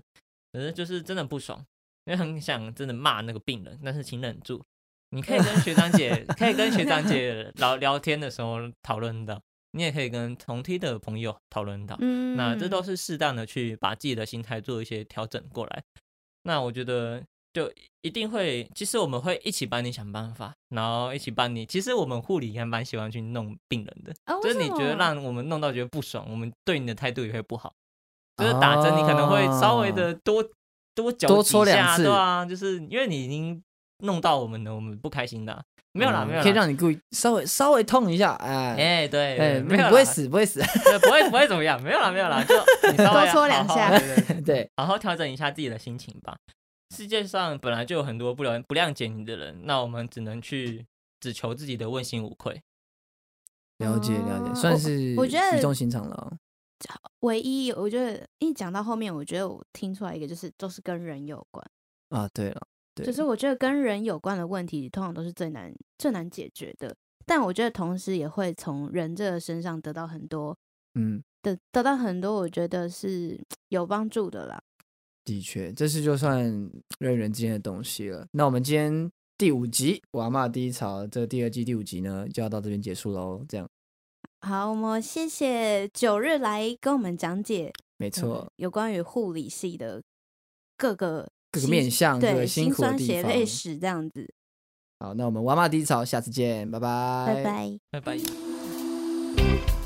[0.53, 1.57] 可是就是真的不爽，
[2.05, 4.63] 因为很想真的骂那个病人，但是请忍住。
[5.09, 9.41] 你可以跟学长姐，可以跟学长 姐聊聊天的时候讨论到，
[9.71, 11.97] 你也可以跟同梯的朋友讨论到。
[12.01, 15.83] 嗯那这都是适当的去把自己的心态做一些调整过来。
[16.43, 17.21] 那我觉得
[17.53, 17.71] 就
[18.01, 21.65] 一定会，其实我们会一起帮你想办法，然后一起帮你。
[21.65, 27.73] 其实我们护理还蛮喜欢去弄病人的，哦就是你觉得让我们弄到觉得不爽，我们对你的态度也会不好。
[28.37, 30.41] 就是打针，你可能会稍微的多
[30.95, 33.61] 多搅多几下，戳两次对啊，就是因为你已经
[33.97, 35.61] 弄到我们了，我们不开心的啊、
[35.99, 38.75] 没有啦，嗯没有啦，可以让你故意稍微稍微痛一下，哎。
[38.75, 40.61] 哎、对，哎，没有不会，死，不会死，
[41.01, 42.55] 不会 不会怎么样，没有啦，没有啦， 就
[42.91, 43.89] 你稍微多搓两下。
[43.99, 46.37] 对对好好调整一下自己的心情吧。
[46.95, 50.85] 世界上本来就有很多不了不谅解你的人，那我们只能去
[51.19, 52.61] 只求自己的问心无愧。
[53.77, 56.15] 了解了解，算是我觉得语重心长了。
[56.15, 56.37] 哦。
[57.19, 61.65] 唯一我觉得一讲到后面，我觉得我听出来一个就是都是跟人有关，
[62.09, 62.67] 啊，对了，
[62.99, 66.95] 对，就是我觉得跟人有关的问题，通常都是最难最难解决的。
[67.25, 70.57] 但我觉得同时也会从人这个身上得到很多
[70.95, 74.61] 嗯，得得到很多，我觉得是有帮助的啦。
[75.23, 76.41] 的确，这是就算
[76.97, 78.25] 人与人之间的东西了。
[78.31, 83.45] 那我们今天第五集《我阿嬷第一潮》这第二季第五集呢，就要到这边结束喽。
[83.47, 83.69] 这样，
[84.41, 90.01] 好，我们谢谢九日来跟我们讲解没错，嗯有关于护理系的
[90.75, 93.21] 各个各个面向、各对个辛辛苦的地方。
[93.21, 94.27] 酸血泪史这样子。
[94.99, 97.79] 好，那我们我阿嬷第一潮，下次见，拜拜，拜拜。
[97.91, 99.78] 拜拜。